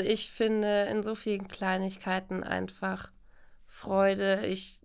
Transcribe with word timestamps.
Ich 0.00 0.32
finde 0.32 0.88
in 0.90 1.04
so 1.04 1.14
vielen 1.14 1.46
Kleinigkeiten 1.46 2.42
einfach 2.42 3.12
Freude. 3.68 4.44
Ich, 4.46 4.80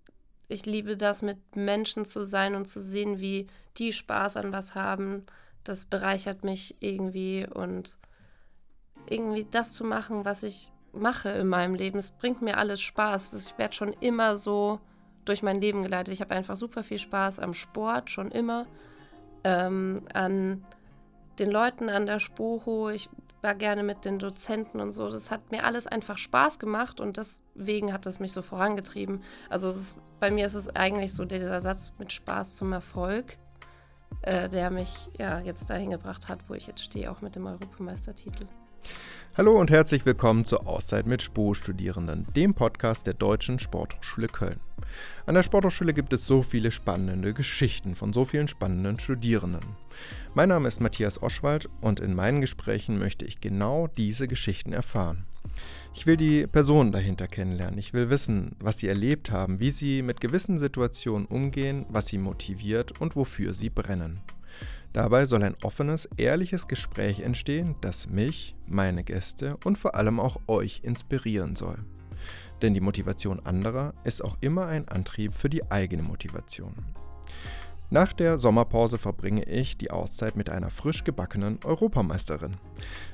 ich 0.48 0.68
liebe 0.68 0.98
das, 0.98 1.24
mit 1.24 1.56
Menschen 1.56 2.06
zu 2.06 2.24
sein 2.24 2.54
und 2.54 2.68
zu 2.68 2.80
sehen, 2.80 3.20
wie 3.20 3.48
die 3.78 3.92
Spaß 3.92 4.38
an 4.38 4.54
was 4.54 4.76
haben. 4.76 5.26
Das 5.64 5.86
bereichert 5.86 6.44
mich 6.44 6.76
irgendwie 6.80 7.48
und 7.52 7.98
irgendwie 9.08 9.48
das 9.50 9.74
zu 9.74 9.84
machen, 9.84 10.26
was 10.26 10.44
ich 10.44 10.72
mache 10.92 11.30
in 11.30 11.48
meinem 11.48 11.74
Leben. 11.74 11.98
Es 11.98 12.12
bringt 12.12 12.44
mir 12.44 12.58
alles 12.58 12.80
Spaß. 12.80 13.34
Ich 13.34 13.58
werde 13.58 13.74
schon 13.74 13.94
immer 13.94 14.38
so 14.38 14.80
durch 15.26 15.42
mein 15.42 15.60
Leben 15.60 15.82
geleitet. 15.82 16.14
Ich 16.14 16.22
habe 16.22 16.36
einfach 16.36 16.56
super 16.56 16.84
viel 16.84 17.00
Spaß 17.00 17.40
am 17.40 17.56
Sport, 17.56 18.12
schon 18.12 18.30
immer. 18.30 18.68
Ähm, 19.44 20.04
an 20.14 20.64
den 21.40 21.50
Leuten 21.50 21.90
an 21.90 22.06
der 22.06 22.20
Spoho. 22.20 22.92
Ich 22.92 23.10
war 23.42 23.56
gerne 23.56 23.84
mit 23.84 24.06
den 24.06 24.20
Dozenten 24.20 24.80
und 24.80 24.92
so. 24.92 25.10
Das 25.10 25.32
hat 25.32 25.52
mir 25.52 25.64
alles 25.64 25.88
einfach 25.88 26.18
Spaß 26.18 26.60
gemacht 26.60 27.00
und 27.00 27.18
deswegen 27.18 27.94
hat 27.94 28.06
es 28.06 28.20
mich 28.20 28.32
so 28.32 28.42
vorangetrieben. 28.42 29.24
Also 29.50 29.70
ist, 29.70 29.96
bei 30.20 30.32
mir 30.32 30.46
ist 30.46 30.56
es 30.56 30.68
eigentlich 30.76 31.14
so 31.14 31.26
dieser 31.26 31.62
Satz 31.62 31.92
mit 31.98 32.12
Spaß 32.12 32.56
zum 32.56 32.74
Erfolg, 32.74 33.38
äh, 34.24 34.50
der 34.50 34.70
mich 34.72 35.10
ja 35.18 35.40
jetzt 35.40 35.70
dahin 35.70 35.92
gebracht 35.92 36.28
hat, 36.28 36.50
wo 36.50 36.54
ich 36.54 36.68
jetzt 36.68 36.84
stehe, 36.84 37.12
auch 37.12 37.22
mit 37.22 37.36
dem 37.36 37.46
Europameistertitel. 37.48 38.46
Hallo 39.38 39.60
und 39.60 39.72
herzlich 39.72 40.06
willkommen 40.06 40.44
zur 40.44 40.68
Auszeit 40.68 41.06
mit 41.06 41.22
SPO-Studierenden, 41.22 42.26
dem 42.36 42.54
Podcast 42.54 43.08
der 43.08 43.14
Deutschen 43.14 43.58
Sporthochschule 43.58 44.28
Köln. 44.28 44.60
An 45.26 45.36
der 45.36 45.44
Sporthochschule 45.44 45.94
gibt 45.94 46.12
es 46.14 46.26
so 46.26 46.42
viele 46.42 46.72
spannende 46.72 47.34
Geschichten 47.34 47.96
von 47.96 48.12
so 48.12 48.26
vielen 48.26 48.48
spannenden 48.48 49.00
Studierenden. 49.00 49.62
Mein 50.34 50.50
Name 50.50 50.68
ist 50.68 50.82
Matthias 50.82 51.22
Oschwald 51.22 51.70
und 51.80 52.00
in 52.00 52.16
meinen 52.16 52.42
Gesprächen 52.42 53.00
möchte 53.00 53.26
ich 53.26 53.40
genau 53.40 53.88
diese 53.88 54.28
Geschichten 54.28 54.74
erfahren. 54.74 55.26
Ich 55.94 56.06
will 56.06 56.18
die 56.18 56.48
Personen 56.48 56.92
dahinter 56.92 57.28
kennenlernen. 57.28 57.80
Ich 57.80 57.94
will 57.94 58.10
wissen, 58.10 58.56
was 58.60 58.80
sie 58.80 58.88
erlebt 58.88 59.32
haben, 59.32 59.60
wie 59.60 59.72
sie 59.72 60.02
mit 60.02 60.22
gewissen 60.22 60.60
Situationen 60.60 61.26
umgehen, 61.26 61.86
was 61.90 62.08
sie 62.08 62.18
motiviert 62.18 63.00
und 63.00 63.16
wofür 63.16 63.54
sie 63.54 63.70
brennen. 63.70 64.22
Dabei 64.94 65.26
soll 65.26 65.44
ein 65.44 65.56
offenes, 65.62 66.10
ehrliches 66.18 66.68
Gespräch 66.68 67.20
entstehen, 67.20 67.76
das 67.82 68.10
mich, 68.10 68.56
meine 68.66 69.04
Gäste 69.04 69.58
und 69.64 69.78
vor 69.78 69.96
allem 69.96 70.20
auch 70.20 70.38
euch 70.48 70.82
inspirieren 70.84 71.56
soll. 71.56 71.78
Denn 72.62 72.74
die 72.74 72.82
Motivation 72.82 73.40
anderer 73.46 73.94
ist 74.04 74.24
auch 74.24 74.38
immer 74.42 74.66
ein 74.66 74.88
Antrieb 74.88 75.34
für 75.34 75.50
die 75.50 75.72
eigene 75.72 76.04
Motivation. 76.04 76.74
Nach 77.92 78.14
der 78.14 78.38
Sommerpause 78.38 79.00
verbringe 79.00 79.46
ich 79.46 79.76
die 79.76 79.90
Auszeit 79.90 80.36
mit 80.36 80.50
einer 80.50 80.70
frisch 80.70 81.04
gebackenen 81.04 81.58
Europameisterin. 81.64 82.58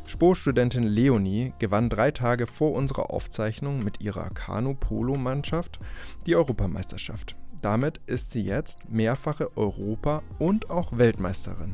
Spo-Studentin 0.05 0.83
Leonie 0.83 1.53
gewann 1.59 1.89
drei 1.89 2.11
Tage 2.11 2.45
vor 2.45 2.73
unserer 2.73 3.09
Aufzeichnung 3.09 3.83
mit 3.83 4.01
ihrer 4.01 4.29
Kanu-Polo-Mannschaft 4.31 5.79
die 6.25 6.35
Europameisterschaft. 6.35 7.37
Damit 7.66 7.99
ist 8.05 8.30
sie 8.30 8.44
jetzt 8.44 8.91
mehrfache 8.91 9.58
Europa- 9.58 10.21
und 10.38 10.69
auch 10.69 10.99
Weltmeisterin. 10.99 11.73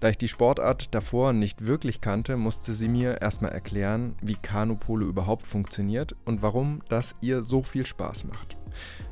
Da 0.00 0.10
ich 0.10 0.18
die 0.18 0.28
Sportart 0.28 0.94
davor 0.94 1.32
nicht 1.32 1.66
wirklich 1.66 2.02
kannte, 2.02 2.36
musste 2.36 2.74
sie 2.74 2.88
mir 2.88 3.22
erstmal 3.22 3.52
erklären, 3.52 4.14
wie 4.20 4.34
Kanu-Polo 4.34 5.06
überhaupt 5.06 5.46
funktioniert 5.46 6.14
und 6.26 6.42
warum 6.42 6.82
das 6.90 7.16
ihr 7.22 7.42
so 7.42 7.62
viel 7.62 7.86
Spaß 7.86 8.26
macht. 8.26 8.58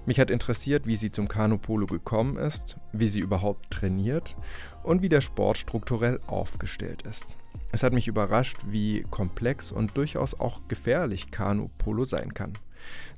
Mich 0.05 0.21
hat 0.21 0.31
interessiert, 0.31 0.87
wie 0.87 0.97
sie 0.97 1.11
zum 1.11 1.27
Kanu-Polo 1.27 1.87
gekommen 1.87 2.37
ist, 2.37 2.77
wie 2.93 3.09
sie 3.09 3.21
überhaupt 3.21 3.71
trainiert 3.71 4.37
und 4.83 5.01
wie 5.01 5.09
der 5.09 5.23
Sport 5.23 5.57
strukturell 5.57 6.21
aufgestellt 6.27 7.01
ist. 7.09 7.39
Es 7.73 7.83
hat 7.83 7.95
mich 7.95 8.09
überrascht, 8.09 8.59
wie 8.67 9.07
komplex 9.11 9.73
und 9.73 9.97
durchaus 9.97 10.39
auch 10.39 10.69
gefährlich 10.69 11.31
Kanu-Polo 11.31 12.05
sein 12.05 12.35
kann. 12.35 12.53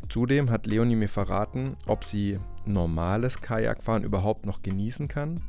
Zudem 0.08 0.50
hat 0.50 0.66
Leonie 0.66 0.96
mir 0.96 1.08
verraten, 1.08 1.76
ob 1.86 2.04
sie 2.04 2.38
normales 2.66 3.40
Kajakfahren 3.40 4.04
überhaupt 4.04 4.46
noch 4.46 4.62
genießen 4.62 5.08
kann, 5.08 5.40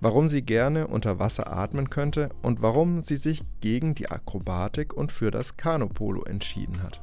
warum 0.00 0.28
sie 0.28 0.42
gerne 0.42 0.86
unter 0.86 1.18
Wasser 1.18 1.52
atmen 1.52 1.90
könnte 1.90 2.30
und 2.42 2.62
warum 2.62 3.02
sie 3.02 3.16
sich 3.16 3.42
gegen 3.60 3.94
die 3.94 4.10
Akrobatik 4.10 4.94
und 4.94 5.12
für 5.12 5.30
das 5.30 5.56
Kanupolo 5.56 6.24
entschieden 6.24 6.82
hat. 6.82 7.00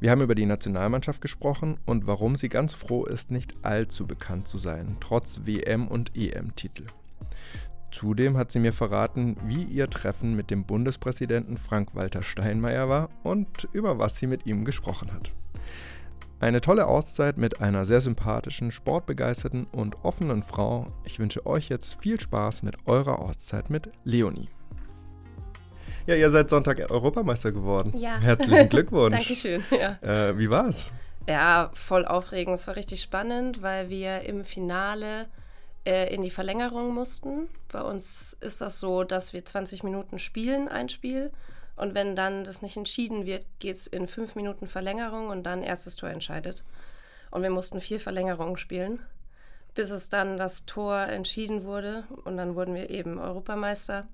Wir 0.00 0.10
haben 0.10 0.20
über 0.20 0.34
die 0.34 0.46
Nationalmannschaft 0.46 1.20
gesprochen 1.20 1.78
und 1.86 2.08
warum 2.08 2.34
sie 2.34 2.48
ganz 2.48 2.74
froh 2.74 3.04
ist, 3.04 3.30
nicht 3.30 3.64
allzu 3.64 4.06
bekannt 4.06 4.48
zu 4.48 4.58
sein, 4.58 4.96
trotz 4.98 5.42
WM- 5.44 5.86
und 5.86 6.16
EM-Titel. 6.16 6.86
Zudem 7.92 8.36
hat 8.36 8.50
sie 8.50 8.58
mir 8.58 8.72
verraten, 8.72 9.36
wie 9.46 9.62
ihr 9.62 9.88
Treffen 9.88 10.34
mit 10.34 10.50
dem 10.50 10.64
Bundespräsidenten 10.64 11.56
Frank-Walter 11.56 12.22
Steinmeier 12.22 12.88
war 12.88 13.10
und 13.22 13.68
über 13.72 13.98
was 13.98 14.16
sie 14.16 14.26
mit 14.26 14.46
ihm 14.46 14.64
gesprochen 14.64 15.12
hat. 15.12 15.30
Eine 16.42 16.60
tolle 16.60 16.88
Auszeit 16.88 17.38
mit 17.38 17.60
einer 17.60 17.84
sehr 17.84 18.00
sympathischen, 18.00 18.72
sportbegeisterten 18.72 19.68
und 19.70 20.04
offenen 20.04 20.42
Frau. 20.42 20.86
Ich 21.04 21.20
wünsche 21.20 21.46
euch 21.46 21.68
jetzt 21.68 21.94
viel 22.00 22.18
Spaß 22.18 22.64
mit 22.64 22.74
eurer 22.88 23.20
Auszeit 23.20 23.70
mit 23.70 23.90
Leonie. 24.02 24.48
Ja, 26.04 26.16
ihr 26.16 26.28
seid 26.32 26.50
Sonntag 26.50 26.80
Europameister 26.90 27.52
geworden. 27.52 27.96
Ja. 27.96 28.18
Herzlichen 28.18 28.68
Glückwunsch. 28.70 29.14
Dankeschön. 29.14 29.62
Ja. 29.70 29.98
Äh, 30.02 30.36
wie 30.36 30.50
war's? 30.50 30.90
ja, 31.28 31.70
voll 31.74 32.04
aufregend. 32.04 32.54
Es 32.54 32.66
war 32.66 32.74
richtig 32.74 33.02
spannend, 33.02 33.62
weil 33.62 33.88
wir 33.88 34.22
im 34.22 34.44
Finale 34.44 35.26
äh, 35.86 36.12
in 36.12 36.22
die 36.22 36.30
Verlängerung 36.30 36.92
mussten. 36.92 37.46
Bei 37.70 37.82
uns 37.82 38.36
ist 38.40 38.60
das 38.60 38.80
so, 38.80 39.04
dass 39.04 39.32
wir 39.32 39.44
20 39.44 39.84
Minuten 39.84 40.18
spielen, 40.18 40.66
ein 40.66 40.88
Spiel. 40.88 41.30
Und 41.82 41.96
wenn 41.96 42.14
dann 42.14 42.44
das 42.44 42.62
nicht 42.62 42.76
entschieden 42.76 43.26
wird, 43.26 43.44
geht 43.58 43.74
es 43.74 43.88
in 43.88 44.06
fünf 44.06 44.36
Minuten 44.36 44.68
Verlängerung 44.68 45.30
und 45.30 45.42
dann 45.42 45.64
erstes 45.64 45.96
Tor 45.96 46.10
entscheidet. 46.10 46.62
Und 47.32 47.42
wir 47.42 47.50
mussten 47.50 47.80
vier 47.80 47.98
Verlängerungen 47.98 48.56
spielen, 48.56 49.00
bis 49.74 49.90
es 49.90 50.08
dann 50.08 50.38
das 50.38 50.64
Tor 50.64 50.96
entschieden 50.96 51.64
wurde. 51.64 52.04
Und 52.24 52.36
dann 52.36 52.54
wurden 52.54 52.76
wir 52.76 52.88
eben 52.88 53.18
Europameister. 53.18 54.06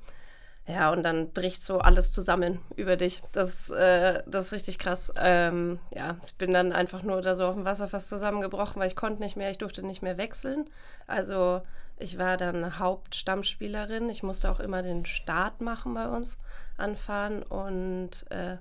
Ja, 0.67 0.91
und 0.91 1.03
dann 1.03 1.31
bricht 1.33 1.63
so 1.63 1.81
alles 1.81 2.11
zusammen 2.11 2.59
über 2.77 2.97
dich. 2.97 3.21
Das, 3.33 3.69
äh, 3.69 4.23
das 4.27 4.47
ist 4.47 4.53
richtig 4.53 4.79
krass. 4.79 5.13
Ähm, 5.19 5.79
ja, 5.95 6.17
ich 6.25 6.37
bin 6.37 6.55
dann 6.55 6.73
einfach 6.73 7.03
nur 7.03 7.21
da 7.21 7.35
so 7.35 7.45
auf 7.45 7.55
dem 7.55 7.67
Wasser 7.67 7.87
fast 7.87 8.09
zusammengebrochen, 8.09 8.81
weil 8.81 8.89
ich 8.89 8.97
konnte 8.97 9.23
nicht 9.23 9.37
mehr, 9.37 9.51
ich 9.51 9.59
durfte 9.59 9.83
nicht 9.83 10.01
mehr 10.01 10.17
wechseln. 10.17 10.71
Also 11.07 11.61
ich 11.99 12.19
war 12.19 12.37
dann 12.37 12.79
Hauptstammspielerin. 12.79 14.09
Ich 14.11 14.23
musste 14.23 14.51
auch 14.51 14.61
immer 14.61 14.83
den 14.83 15.05
Start 15.07 15.61
machen 15.61 15.95
bei 15.95 16.09
uns, 16.09 16.39
anfahren. 16.77 17.43
Und 17.43 18.25
äh, 18.31 18.57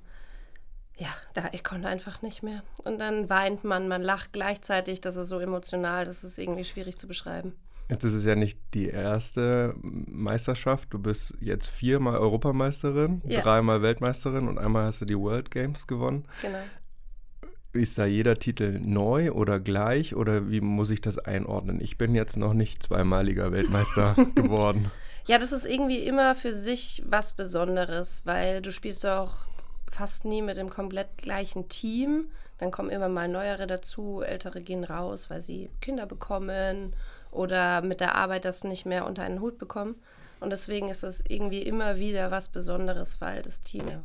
ja, 0.98 1.10
da, 1.34 1.50
ich 1.52 1.64
konnte 1.64 1.88
einfach 1.88 2.22
nicht 2.22 2.44
mehr. 2.44 2.64
Und 2.84 3.00
dann 3.00 3.30
weint 3.30 3.64
man, 3.64 3.88
man 3.88 4.02
lacht 4.02 4.34
gleichzeitig. 4.34 5.02
Das 5.02 5.16
ist 5.16 5.30
so 5.30 5.40
emotional, 5.40 6.06
das 6.06 6.24
ist 6.24 6.38
irgendwie 6.38 6.64
schwierig 6.64 6.98
zu 6.98 7.08
beschreiben. 7.08 7.54
Jetzt 7.90 8.04
ist 8.04 8.14
es 8.14 8.26
ja 8.26 8.36
nicht 8.36 8.60
die 8.74 8.90
erste 8.90 9.74
Meisterschaft. 9.82 10.90
Du 10.92 11.00
bist 11.00 11.34
jetzt 11.40 11.68
viermal 11.68 12.18
Europameisterin, 12.18 13.22
Ja. 13.26 13.42
dreimal 13.42 13.82
Weltmeisterin 13.82 14.48
und 14.50 14.58
einmal 14.58 14.84
hast 14.86 15.00
du 15.02 15.06
die 15.06 15.18
World 15.18 15.52
Games 15.52 15.88
gewonnen. 15.88 16.26
Genau. 16.42 16.60
Ist 17.78 17.98
da 17.98 18.06
jeder 18.06 18.38
Titel 18.40 18.80
neu 18.84 19.32
oder 19.32 19.60
gleich 19.60 20.16
oder 20.16 20.50
wie 20.50 20.62
muss 20.62 20.90
ich 20.90 21.02
das 21.02 21.18
einordnen? 21.20 21.80
Ich 21.80 21.98
bin 21.98 22.16
jetzt 22.16 22.36
noch 22.36 22.54
nicht 22.54 22.84
zweimaliger 22.84 23.52
Weltmeister 23.52 24.16
geworden. 24.36 24.92
Ja, 25.28 25.38
das 25.38 25.52
ist 25.52 25.66
irgendwie 25.66 26.00
immer 26.00 26.36
für 26.36 26.54
sich 26.54 27.04
was 27.06 27.34
Besonderes, 27.34 28.22
weil 28.26 28.62
du 28.62 28.72
spielst 28.72 29.06
auch 29.06 29.48
fast 29.90 30.26
nie 30.26 30.42
mit 30.42 30.58
dem 30.58 30.70
komplett 30.70 31.18
gleichen 31.18 31.70
Team. 31.70 32.30
Dann 32.58 32.72
kommen 32.72 32.90
immer 32.90 33.10
mal 33.10 33.28
Neuere 33.28 33.68
dazu, 33.68 34.22
Ältere 34.22 34.62
gehen 34.62 34.84
raus, 34.84 35.30
weil 35.30 35.42
sie 35.42 35.70
Kinder 35.82 36.06
bekommen 36.06 36.94
oder 37.32 37.82
mit 37.82 38.00
der 38.00 38.16
Arbeit 38.16 38.46
das 38.46 38.64
nicht 38.64 38.86
mehr 38.86 39.06
unter 39.06 39.24
einen 39.24 39.42
Hut 39.42 39.58
bekommen. 39.58 39.96
Und 40.40 40.52
deswegen 40.52 40.90
ist 40.90 41.04
es 41.04 41.24
irgendwie 41.28 41.62
immer 41.62 41.98
wieder 41.98 42.32
was 42.32 42.50
Besonderes, 42.50 43.22
weil 43.22 43.42
das 43.42 43.62
Team 43.62 43.88
ja. 43.90 44.04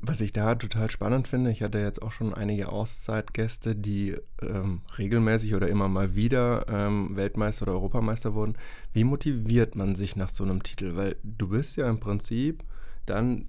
Was 0.00 0.20
ich 0.20 0.32
da 0.32 0.54
total 0.54 0.90
spannend 0.90 1.28
finde, 1.28 1.50
ich 1.50 1.62
hatte 1.62 1.78
jetzt 1.78 2.02
auch 2.02 2.12
schon 2.12 2.34
einige 2.34 2.70
Auszeitgäste, 2.70 3.74
die 3.74 4.16
ähm, 4.42 4.82
regelmäßig 4.98 5.54
oder 5.54 5.68
immer 5.68 5.88
mal 5.88 6.14
wieder 6.14 6.66
ähm, 6.68 7.16
Weltmeister 7.16 7.62
oder 7.62 7.72
Europameister 7.72 8.34
wurden. 8.34 8.54
Wie 8.92 9.04
motiviert 9.04 9.76
man 9.76 9.94
sich 9.94 10.16
nach 10.16 10.28
so 10.28 10.44
einem 10.44 10.62
Titel? 10.62 10.96
Weil 10.96 11.16
du 11.22 11.48
bist 11.48 11.76
ja 11.76 11.88
im 11.88 12.00
Prinzip 12.00 12.64
dann 13.06 13.46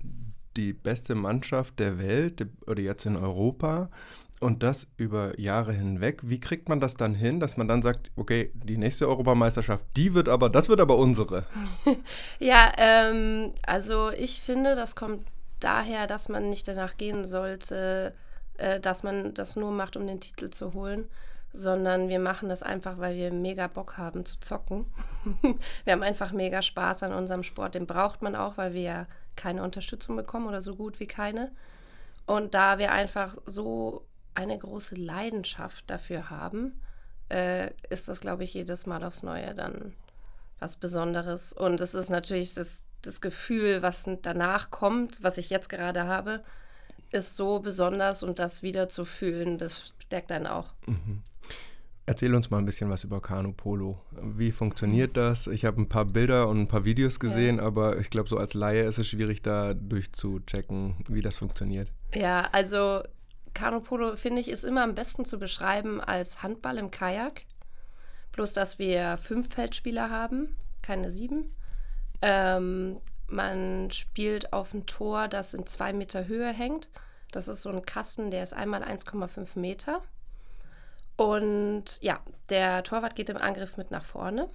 die 0.55 0.73
beste 0.73 1.15
Mannschaft 1.15 1.79
der 1.79 1.99
Welt 1.99 2.47
oder 2.65 2.81
jetzt 2.81 3.05
in 3.05 3.15
Europa 3.15 3.89
und 4.39 4.63
das 4.63 4.87
über 4.97 5.37
Jahre 5.39 5.73
hinweg. 5.73 6.21
Wie 6.23 6.39
kriegt 6.39 6.69
man 6.69 6.79
das 6.79 6.95
dann 6.95 7.13
hin, 7.13 7.39
dass 7.39 7.57
man 7.57 7.67
dann 7.67 7.81
sagt, 7.81 8.11
okay, 8.15 8.51
die 8.53 8.77
nächste 8.77 9.07
Europameisterschaft, 9.07 9.85
die 9.95 10.13
wird 10.13 10.29
aber, 10.29 10.49
das 10.49 10.69
wird 10.69 10.81
aber 10.81 10.97
unsere? 10.97 11.45
Ja, 12.39 12.71
ähm, 12.77 13.51
also 13.65 14.11
ich 14.11 14.41
finde, 14.41 14.75
das 14.75 14.95
kommt 14.95 15.25
daher, 15.59 16.07
dass 16.07 16.29
man 16.29 16.49
nicht 16.49 16.67
danach 16.67 16.97
gehen 16.97 17.25
sollte, 17.25 18.13
äh, 18.57 18.79
dass 18.79 19.03
man 19.03 19.33
das 19.33 19.55
nur 19.55 19.71
macht, 19.71 19.97
um 19.97 20.07
den 20.07 20.19
Titel 20.19 20.49
zu 20.49 20.73
holen, 20.73 21.09
sondern 21.53 22.09
wir 22.09 22.19
machen 22.19 22.49
das 22.49 22.63
einfach, 22.63 22.99
weil 22.99 23.15
wir 23.15 23.31
mega 23.31 23.67
Bock 23.67 23.97
haben 23.97 24.25
zu 24.25 24.39
zocken. 24.39 24.85
wir 25.83 25.93
haben 25.93 26.03
einfach 26.03 26.31
mega 26.31 26.61
Spaß 26.61 27.03
an 27.03 27.13
unserem 27.13 27.43
Sport. 27.43 27.75
Den 27.75 27.87
braucht 27.87 28.21
man 28.21 28.35
auch, 28.35 28.57
weil 28.57 28.73
wir 28.73 28.81
ja 28.81 29.07
keine 29.35 29.63
Unterstützung 29.63 30.15
bekommen 30.15 30.47
oder 30.47 30.61
so 30.61 30.75
gut 30.75 30.99
wie 30.99 31.07
keine. 31.07 31.51
Und 32.25 32.53
da 32.53 32.77
wir 32.77 32.91
einfach 32.91 33.37
so 33.45 34.05
eine 34.35 34.57
große 34.57 34.95
Leidenschaft 34.95 35.89
dafür 35.89 36.29
haben, 36.29 36.79
äh, 37.29 37.71
ist 37.89 38.07
das, 38.07 38.21
glaube 38.21 38.43
ich, 38.43 38.53
jedes 38.53 38.85
Mal 38.85 39.03
aufs 39.03 39.23
Neue 39.23 39.55
dann 39.55 39.93
was 40.59 40.75
Besonderes. 40.75 41.53
Und 41.53 41.81
es 41.81 41.93
ist 41.93 42.09
natürlich 42.09 42.53
das, 42.53 42.83
das 43.01 43.21
Gefühl, 43.21 43.81
was 43.81 44.09
danach 44.21 44.71
kommt, 44.71 45.23
was 45.23 45.37
ich 45.37 45.49
jetzt 45.49 45.69
gerade 45.69 46.05
habe, 46.05 46.43
ist 47.11 47.35
so 47.35 47.59
besonders 47.59 48.23
und 48.23 48.39
das 48.39 48.61
wieder 48.61 48.87
zu 48.87 49.05
fühlen, 49.05 49.57
das 49.57 49.93
stärkt 49.99 50.31
einen 50.31 50.47
auch. 50.47 50.73
Mhm. 50.85 51.23
Erzähl 52.05 52.33
uns 52.33 52.49
mal 52.49 52.57
ein 52.57 52.65
bisschen 52.65 52.89
was 52.89 53.03
über 53.03 53.21
Kanu 53.21 53.53
Polo. 53.53 54.01
Wie 54.19 54.51
funktioniert 54.51 55.15
das? 55.15 55.45
Ich 55.45 55.63
habe 55.63 55.79
ein 55.79 55.89
paar 55.89 56.05
Bilder 56.05 56.47
und 56.47 56.59
ein 56.59 56.67
paar 56.67 56.83
Videos 56.83 57.19
gesehen, 57.19 57.57
ja. 57.57 57.63
aber 57.63 57.99
ich 57.99 58.09
glaube, 58.09 58.27
so 58.27 58.37
als 58.37 58.55
Laie 58.55 58.83
ist 58.85 58.97
es 58.97 59.07
schwierig, 59.07 59.43
da 59.43 59.75
durchzuchecken, 59.75 60.95
wie 61.07 61.21
das 61.21 61.37
funktioniert. 61.37 61.91
Ja, 62.15 62.49
also 62.51 63.03
Kanu 63.53 63.81
Polo, 63.81 64.15
finde 64.15 64.41
ich, 64.41 64.49
ist 64.49 64.63
immer 64.63 64.83
am 64.83 64.95
besten 64.95 65.23
zu 65.23 65.37
beschreiben 65.37 66.01
als 66.01 66.41
Handball 66.41 66.79
im 66.79 66.89
Kajak. 66.89 67.43
Bloß, 68.31 68.53
dass 68.53 68.79
wir 68.79 69.17
fünf 69.17 69.53
Feldspieler 69.53 70.09
haben, 70.09 70.55
keine 70.81 71.11
sieben. 71.11 71.53
Ähm, 72.21 72.99
man 73.27 73.91
spielt 73.91 74.53
auf 74.53 74.73
ein 74.73 74.85
Tor, 74.85 75.27
das 75.27 75.53
in 75.53 75.67
zwei 75.67 75.93
Meter 75.93 76.27
Höhe 76.27 76.51
hängt. 76.51 76.89
Das 77.31 77.47
ist 77.47 77.61
so 77.61 77.69
ein 77.69 77.85
Kasten, 77.85 78.31
der 78.31 78.43
ist 78.43 78.53
einmal 78.53 78.83
1,5 78.83 79.57
Meter. 79.59 80.01
Und 81.15 81.99
ja, 82.01 82.21
der 82.49 82.83
Torwart 82.83 83.15
geht 83.15 83.29
im 83.29 83.37
Angriff 83.37 83.77
mit 83.77 83.91
nach 83.91 84.03
vorne. 84.03 84.49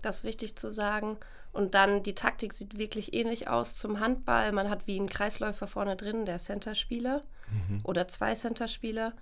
Das 0.00 0.18
ist 0.18 0.24
wichtig 0.24 0.56
zu 0.56 0.70
sagen. 0.70 1.18
Und 1.52 1.74
dann 1.74 2.02
die 2.02 2.14
Taktik 2.14 2.54
sieht 2.54 2.78
wirklich 2.78 3.12
ähnlich 3.14 3.48
aus 3.48 3.76
zum 3.76 4.00
Handball. 4.00 4.52
Man 4.52 4.70
hat 4.70 4.86
wie 4.86 4.98
einen 4.98 5.08
Kreisläufer 5.08 5.66
vorne 5.66 5.96
drin, 5.96 6.24
der 6.24 6.38
Centerspieler 6.38 7.22
mhm. 7.50 7.80
oder 7.84 8.08
zwei 8.08 8.34
Centerspieler. 8.34 9.12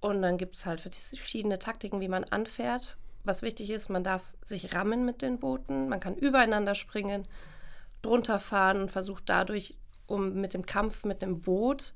Und 0.00 0.22
dann 0.22 0.38
gibt 0.38 0.56
es 0.56 0.66
halt 0.66 0.80
verschiedene 0.80 1.58
Taktiken, 1.58 2.00
wie 2.00 2.08
man 2.08 2.24
anfährt. 2.24 2.96
Was 3.24 3.42
wichtig 3.42 3.70
ist, 3.70 3.88
man 3.88 4.04
darf 4.04 4.22
sich 4.42 4.74
rammen 4.74 5.04
mit 5.04 5.22
den 5.22 5.38
Booten, 5.38 5.88
man 5.88 6.00
kann 6.00 6.14
übereinander 6.14 6.74
springen, 6.74 7.26
drunter 8.02 8.38
fahren 8.38 8.82
und 8.82 8.90
versucht 8.90 9.24
dadurch, 9.26 9.76
um 10.06 10.34
mit 10.40 10.54
dem 10.54 10.66
Kampf 10.66 11.04
mit 11.04 11.22
dem 11.22 11.40
Boot 11.40 11.94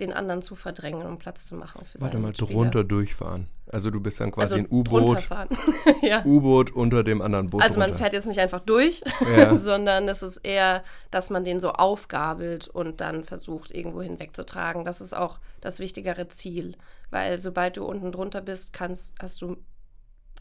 den 0.00 0.12
anderen 0.12 0.42
zu 0.42 0.56
verdrängen, 0.56 1.06
um 1.06 1.18
Platz 1.18 1.46
zu 1.46 1.54
machen 1.54 1.84
für 1.84 2.00
Warte 2.00 2.18
mal, 2.18 2.32
drunter 2.32 2.82
durchfahren. 2.82 3.48
Also 3.70 3.90
du 3.90 4.00
bist 4.00 4.20
dann 4.20 4.30
quasi 4.30 4.54
also 4.54 4.66
ein 4.66 4.70
U-Boot. 4.70 5.28
ja. 6.02 6.24
U-Boot 6.24 6.72
unter 6.72 7.04
dem 7.04 7.22
anderen 7.22 7.48
Boot. 7.48 7.62
Also 7.62 7.78
man 7.78 7.90
runter. 7.90 8.02
fährt 8.02 8.12
jetzt 8.12 8.26
nicht 8.26 8.40
einfach 8.40 8.60
durch, 8.60 9.02
ja. 9.36 9.54
sondern 9.56 10.08
es 10.08 10.22
ist 10.22 10.38
eher, 10.38 10.82
dass 11.10 11.30
man 11.30 11.44
den 11.44 11.60
so 11.60 11.70
aufgabelt 11.70 12.68
und 12.68 13.00
dann 13.00 13.24
versucht, 13.24 13.70
irgendwo 13.70 14.02
hinwegzutragen. 14.02 14.84
Das 14.84 15.00
ist 15.00 15.16
auch 15.16 15.38
das 15.60 15.78
wichtigere 15.78 16.28
Ziel. 16.28 16.76
Weil 17.10 17.38
sobald 17.38 17.76
du 17.76 17.84
unten 17.84 18.10
drunter 18.12 18.40
bist, 18.40 18.72
kannst, 18.72 19.14
hast 19.20 19.40
du 19.42 19.56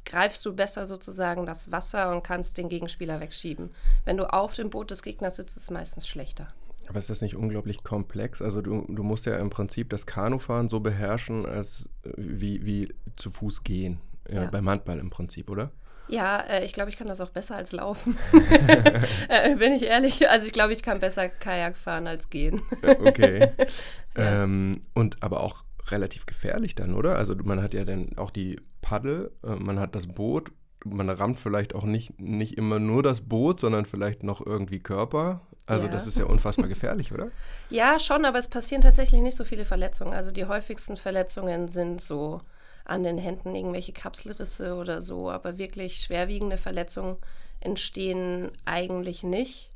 greifst 0.05 0.45
du 0.45 0.53
besser 0.53 0.85
sozusagen 0.85 1.45
das 1.45 1.71
Wasser 1.71 2.11
und 2.11 2.23
kannst 2.23 2.57
den 2.57 2.69
Gegenspieler 2.69 3.19
wegschieben. 3.19 3.71
Wenn 4.05 4.17
du 4.17 4.31
auf 4.31 4.53
dem 4.53 4.69
Boot 4.69 4.91
des 4.91 5.03
Gegners 5.03 5.37
sitzt, 5.37 5.57
ist 5.57 5.63
es 5.63 5.71
meistens 5.71 6.07
schlechter. 6.07 6.47
Aber 6.87 6.99
ist 6.99 7.09
das 7.09 7.21
nicht 7.21 7.35
unglaublich 7.35 7.83
komplex? 7.83 8.41
Also 8.41 8.61
du, 8.61 8.85
du 8.89 9.03
musst 9.03 9.25
ja 9.25 9.37
im 9.37 9.49
Prinzip 9.49 9.89
das 9.89 10.05
Kanufahren 10.05 10.67
so 10.67 10.79
beherrschen, 10.79 11.45
als 11.45 11.89
wie, 12.17 12.65
wie 12.65 12.93
zu 13.15 13.31
Fuß 13.31 13.63
gehen. 13.63 14.01
Ja, 14.29 14.43
ja. 14.43 14.49
Beim 14.49 14.69
Handball 14.69 14.99
im 14.99 15.09
Prinzip, 15.09 15.49
oder? 15.49 15.71
Ja, 16.07 16.41
äh, 16.41 16.65
ich 16.65 16.73
glaube, 16.73 16.89
ich 16.89 16.97
kann 16.97 17.07
das 17.07 17.21
auch 17.21 17.29
besser 17.29 17.55
als 17.55 17.71
laufen. 17.71 18.17
äh, 19.29 19.55
bin 19.55 19.73
ich 19.73 19.83
ehrlich. 19.83 20.29
Also 20.29 20.45
ich 20.45 20.51
glaube, 20.51 20.73
ich 20.73 20.83
kann 20.83 20.99
besser 20.99 21.29
Kajak 21.29 21.77
fahren 21.77 22.07
als 22.07 22.29
gehen. 22.29 22.61
okay. 22.81 23.51
ja. 24.17 24.43
ähm, 24.43 24.81
und 24.93 25.23
aber 25.23 25.41
auch 25.41 25.63
relativ 25.89 26.25
gefährlich 26.25 26.75
dann, 26.75 26.93
oder? 26.93 27.17
Also 27.17 27.35
man 27.43 27.61
hat 27.61 27.73
ja 27.73 27.85
dann 27.85 28.17
auch 28.17 28.31
die 28.31 28.59
Paddel, 28.83 29.31
äh, 29.43 29.55
man 29.55 29.79
hat 29.79 29.95
das 29.95 30.05
Boot, 30.05 30.51
man 30.85 31.09
rammt 31.09 31.39
vielleicht 31.39 31.73
auch 31.73 31.85
nicht, 31.85 32.19
nicht 32.21 32.57
immer 32.57 32.77
nur 32.79 33.01
das 33.01 33.21
Boot, 33.21 33.59
sondern 33.59 33.85
vielleicht 33.85 34.21
noch 34.21 34.45
irgendwie 34.45 34.79
Körper. 34.79 35.41
Also 35.65 35.85
ja. 35.87 35.91
das 35.91 36.05
ist 36.05 36.19
ja 36.19 36.25
unfassbar 36.25 36.67
gefährlich, 36.67 37.11
oder? 37.11 37.31
Ja, 37.69 37.99
schon, 37.99 38.25
aber 38.25 38.37
es 38.37 38.49
passieren 38.49 38.81
tatsächlich 38.81 39.21
nicht 39.21 39.37
so 39.37 39.45
viele 39.45 39.65
Verletzungen. 39.65 40.13
Also 40.13 40.31
die 40.31 40.45
häufigsten 40.45 40.97
Verletzungen 40.97 41.67
sind 41.67 42.01
so 42.01 42.41
an 42.85 43.03
den 43.03 43.17
Händen 43.17 43.55
irgendwelche 43.55 43.93
Kapselrisse 43.93 44.75
oder 44.75 45.01
so, 45.01 45.31
aber 45.31 45.57
wirklich 45.57 46.01
schwerwiegende 46.01 46.57
Verletzungen 46.57 47.17
entstehen 47.61 48.51
eigentlich 48.65 49.23
nicht. 49.23 49.71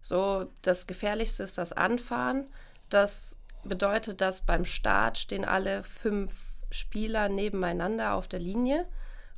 So, 0.00 0.46
das 0.62 0.86
Gefährlichste 0.86 1.42
ist 1.42 1.58
das 1.58 1.74
Anfahren. 1.74 2.46
Das 2.88 3.38
bedeutet, 3.64 4.20
dass 4.20 4.40
beim 4.40 4.64
Start 4.64 5.18
stehen 5.18 5.44
alle 5.44 5.82
fünf 5.82 6.32
Spieler 6.70 7.28
nebeneinander 7.28 8.14
auf 8.14 8.28
der 8.28 8.40
Linie. 8.40 8.86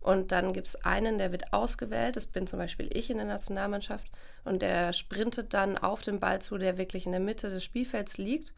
Und 0.01 0.33
dann 0.33 0.53
gibt 0.53 0.69
es 0.69 0.85
einen, 0.85 1.19
der 1.19 1.33
wird 1.33 1.53
ausgewählt. 1.53 2.17
Das 2.17 2.27
bin 2.27 2.47
zum 2.47 2.59
Beispiel 2.59 2.89
ich 2.93 3.11
in 3.11 3.17
der 3.17 3.27
Nationalmannschaft. 3.27 4.07
Und 4.45 4.63
der 4.63 4.93
sprintet 4.93 5.55
dann 5.55 5.77
auf 5.77 6.03
den 6.03 6.21
Ball 6.21 6.41
zu, 6.41 6.57
der 6.57 6.79
wirklich 6.79 7.07
in 7.07 7.13
der 7.13 7.21
Mitte 7.21 7.51
des 7.51 7.65
Spielfelds 7.65 8.17
liegt. 8.17 8.55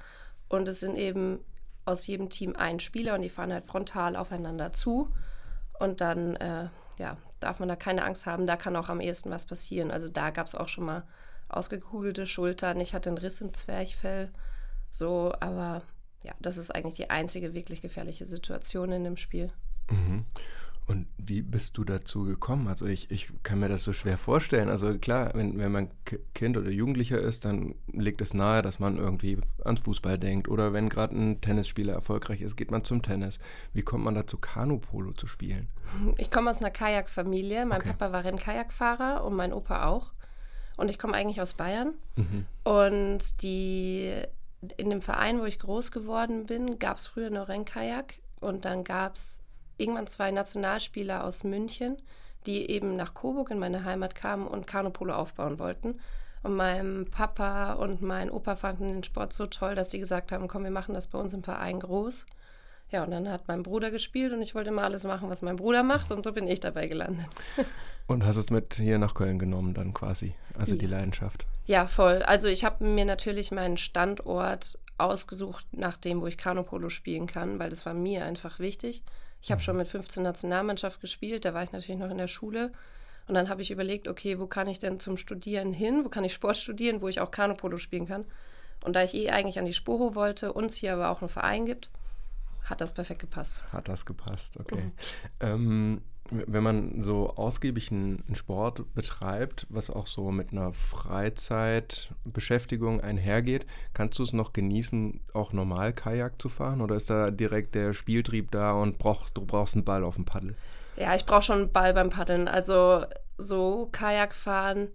Und 0.49 0.69
es 0.69 0.81
sind 0.81 0.97
eben 0.97 1.41
aus 1.85 2.07
jedem 2.07 2.29
Team 2.29 2.55
ein 2.57 2.79
Spieler 2.79 3.15
und 3.15 3.23
die 3.23 3.31
fahren 3.31 3.53
halt 3.53 3.67
frontal 3.67 4.17
aufeinander 4.17 4.73
zu. 4.73 5.13
Und 5.79 6.01
dann 6.01 6.37
äh, 6.37 6.69
ja, 6.99 7.17
darf 7.41 7.59
man 7.59 7.69
da 7.69 7.77
keine 7.77 8.05
Angst 8.05 8.27
haben. 8.27 8.47
Da 8.47 8.57
kann 8.57 8.77
auch 8.77 8.89
am 8.89 9.01
ehesten 9.01 9.31
was 9.31 9.47
passieren. 9.47 9.91
Also 9.91 10.09
da 10.09 10.31
gab 10.31 10.47
es 10.47 10.55
auch 10.55 10.69
schon 10.69 10.85
mal 10.85 11.05
ausgekugelte 11.49 12.27
Schultern. 12.27 12.81
Ich 12.81 12.95
hatte 12.95 13.09
einen 13.09 13.19
Riss 13.19 13.41
im 13.41 13.55
Zwerchfell. 13.55 14.31
So, 14.91 15.33
aber 15.41 15.83
ja, 16.23 16.35
das 16.41 16.57
ist 16.57 16.75
eigentlich 16.75 16.97
die 16.97 17.11
einzige 17.11 17.55
wirklich 17.55 17.83
gefährliche 17.83 18.27
Situation 18.27 18.93
in 18.93 19.05
dem 19.05 19.17
Spiel. 19.17 19.51
Mhm. 19.91 20.25
Und 20.91 21.07
wie 21.19 21.41
bist 21.43 21.79
du 21.79 21.85
dazu 21.85 22.25
gekommen? 22.25 22.67
Also 22.67 22.85
ich, 22.85 23.13
ich 23.13 23.31
kann 23.45 23.61
mir 23.61 23.69
das 23.69 23.85
so 23.85 23.93
schwer 23.93 24.19
vorstellen. 24.19 24.69
Also 24.69 24.99
klar, 24.99 25.31
wenn, 25.35 25.57
wenn 25.57 25.71
man 25.71 25.89
Kind 26.35 26.57
oder 26.57 26.69
Jugendlicher 26.69 27.21
ist, 27.21 27.45
dann 27.45 27.77
liegt 27.93 28.21
es 28.21 28.35
nahe, 28.35 28.61
dass 28.61 28.81
man 28.81 28.97
irgendwie 28.97 29.39
ans 29.65 29.83
Fußball 29.83 30.19
denkt. 30.19 30.49
Oder 30.49 30.73
wenn 30.73 30.89
gerade 30.89 31.17
ein 31.17 31.41
Tennisspieler 31.41 31.93
erfolgreich 31.93 32.41
ist, 32.41 32.57
geht 32.57 32.73
man 32.73 32.83
zum 32.83 33.03
Tennis. 33.03 33.39
Wie 33.73 33.83
kommt 33.83 34.05
man 34.05 34.17
dazu, 34.17 34.37
Kanupolo 34.37 35.13
zu 35.13 35.29
spielen? 35.29 35.69
Ich 36.19 36.29
komme 36.33 36.51
aus 36.51 36.61
einer 36.61 36.73
Kajakfamilie. 36.73 37.67
Mein 37.67 37.83
okay. 37.83 37.91
Papa 37.91 38.11
war 38.11 38.25
Rennkajakfahrer 38.25 39.23
und 39.23 39.37
mein 39.37 39.53
Opa 39.53 39.87
auch. 39.87 40.13
Und 40.77 40.89
ich 40.89 40.99
komme 40.99 41.15
eigentlich 41.15 41.41
aus 41.41 41.55
Bayern. 41.55 41.95
Mhm. 42.17 42.47
Und 42.65 43.43
die 43.43 44.25
in 44.77 44.91
dem 44.91 45.03
Verein, 45.03 45.41
wo 45.41 45.45
ich 45.45 45.59
groß 45.59 45.91
geworden 45.91 46.47
bin, 46.47 46.79
gab 46.79 46.99
es 46.99 47.07
früher 47.07 47.31
nur 47.31 47.49
Rennkajak 47.49 48.15
und 48.41 48.65
dann 48.65 48.85
gab 48.85 49.15
es 49.15 49.41
irgendwann 49.79 50.07
zwei 50.07 50.31
Nationalspieler 50.31 51.25
aus 51.25 51.45
München, 51.45 51.97
die 52.47 52.71
eben 52.71 52.97
nach 52.97 53.15
Coburg 53.15 53.51
in 53.51 53.59
meine 53.59 53.85
Heimat 53.85 54.15
kamen 54.15 54.47
und 54.47 54.67
Kanupolo 54.67 55.15
aufbauen 55.15 55.59
wollten. 55.59 56.01
Und 56.43 56.57
mein 56.57 57.07
Papa 57.11 57.75
und 57.75 58.01
mein 58.01 58.31
Opa 58.31 58.57
fanden 58.57 58.89
den 58.89 59.05
Sport 59.05 59.33
so 59.33 59.47
toll, 59.47 59.75
dass 59.75 59.89
die 59.89 59.99
gesagt 59.99 60.33
haben, 60.33 60.49
komm, 60.49 60.65
wir 60.65 60.71
machen 60.71 60.95
das 60.95 61.07
bei 61.07 61.19
uns 61.19 61.35
im 61.35 61.43
Verein 61.43 61.81
groß. 61.81 62.25
Ja, 62.91 63.05
und 63.05 63.11
dann 63.11 63.29
hat 63.29 63.47
mein 63.47 63.63
Bruder 63.63 63.91
gespielt 63.91 64.33
und 64.33 64.43
ich 64.43 64.55
wollte 64.55 64.71
immer 64.71 64.83
alles 64.83 65.05
machen, 65.05 65.29
was 65.31 65.43
mein 65.43 65.57
Bruder 65.57 65.83
macht 65.83 66.11
und 66.11 66.25
so 66.25 66.33
bin 66.33 66.49
ich 66.49 66.61
dabei 66.61 66.87
gelandet. 66.87 67.29
Und 68.11 68.27
hast 68.27 68.39
es 68.39 68.51
mit 68.51 68.75
hier 68.75 68.99
nach 68.99 69.15
Köln 69.15 69.39
genommen 69.39 69.73
dann 69.73 69.95
quasi, 69.95 70.35
also 70.59 70.75
ja. 70.75 70.81
die 70.81 70.89
Leidenschaft. 70.89 71.47
Ja, 71.67 71.87
voll. 71.87 72.25
Also 72.25 72.49
ich 72.49 72.65
habe 72.65 72.83
mir 72.83 73.05
natürlich 73.05 73.53
meinen 73.53 73.77
Standort 73.77 74.81
ausgesucht 74.99 75.65
nach 75.71 75.97
dem, 75.97 76.21
wo 76.21 76.27
ich 76.27 76.37
Kanopolo 76.37 76.89
spielen 76.89 77.29
kann, 77.29 77.61
weil 77.61 77.71
das 77.71 77.87
war 77.87 77.95
mir 77.95 78.25
einfach 78.25 78.59
wichtig. 78.59 79.05
Ich 79.41 79.53
habe 79.53 79.61
mhm. 79.61 79.65
schon 79.65 79.77
mit 79.77 79.87
15 79.87 80.25
Nationalmannschaft 80.25 81.01
gespielt, 81.01 81.45
da 81.45 81.55
war 81.55 81.63
ich 81.63 81.71
natürlich 81.71 82.01
noch 82.01 82.11
in 82.11 82.19
der 82.19 82.27
Schule. 82.27 82.73
Und 83.29 83.37
dann 83.37 83.49
habe 83.49 83.63
ich 83.63 83.71
überlegt, 83.71 84.09
okay, 84.09 84.41
wo 84.41 84.49
kann 84.49 84.67
ich 84.67 84.81
denn 84.81 84.99
zum 84.99 85.17
Studieren 85.17 85.73
hin? 85.73 86.05
Wo 86.05 86.09
kann 86.09 86.25
ich 86.25 86.35
Sport 86.35 86.57
studieren, 86.57 87.03
wo 87.03 87.07
ich 87.07 87.21
auch 87.21 87.31
Kanopolo 87.31 87.79
spielen 87.79 88.09
kann? 88.09 88.25
Und 88.83 88.97
da 88.97 89.05
ich 89.05 89.15
eh 89.15 89.31
eigentlich 89.31 89.61
an 89.61 89.67
die 89.67 89.73
Sporo 89.73 90.17
wollte, 90.17 90.53
uns 90.53 90.75
hier 90.75 90.95
aber 90.95 91.11
auch 91.11 91.21
einen 91.21 91.29
Verein 91.29 91.65
gibt, 91.65 91.91
hat 92.65 92.81
das 92.81 92.93
perfekt 92.93 93.21
gepasst. 93.21 93.63
Hat 93.73 93.87
das 93.87 94.05
gepasst, 94.05 94.57
okay. 94.59 94.83
Mhm. 94.83 94.93
Ähm, 95.39 96.03
wenn 96.31 96.63
man 96.63 97.03
so 97.03 97.35
ausgiebig 97.37 97.91
einen, 97.91 98.23
Sport 98.35 98.95
betreibt, 98.95 99.67
was 99.69 99.91
auch 99.91 100.07
so 100.07 100.31
mit 100.31 100.53
einer 100.53 100.73
Freizeitbeschäftigung 100.73 103.01
einhergeht, 103.01 103.67
kannst 103.93 104.19
du 104.19 104.23
es 104.23 104.33
noch 104.33 104.53
genießen, 104.53 105.21
auch 105.35 105.53
normal 105.53 105.93
Kajak 105.93 106.41
zu 106.41 106.49
fahren? 106.49 106.81
Oder 106.81 106.97
ist 106.97 107.11
da 107.11 107.31
direkt 107.31 107.75
der 107.75 107.93
Spieltrieb 107.93 108.51
da 108.51 108.73
und 108.73 108.99
brauch, 108.99 109.29
du 109.31 109.45
brauchst 109.45 109.75
einen 109.75 109.85
Ball 109.85 110.05
auf 110.05 110.15
dem 110.15 110.25
Paddel? 110.25 110.57
Ja, 110.97 111.15
ich 111.15 111.27
brauche 111.27 111.43
schon 111.43 111.59
einen 111.59 111.73
Ball 111.73 111.95
beim 111.95 112.11
Paddeln. 112.11 112.49
Also 112.49 113.05
so 113.39 113.89
Kajak 113.91 114.35
fahren, 114.35 114.91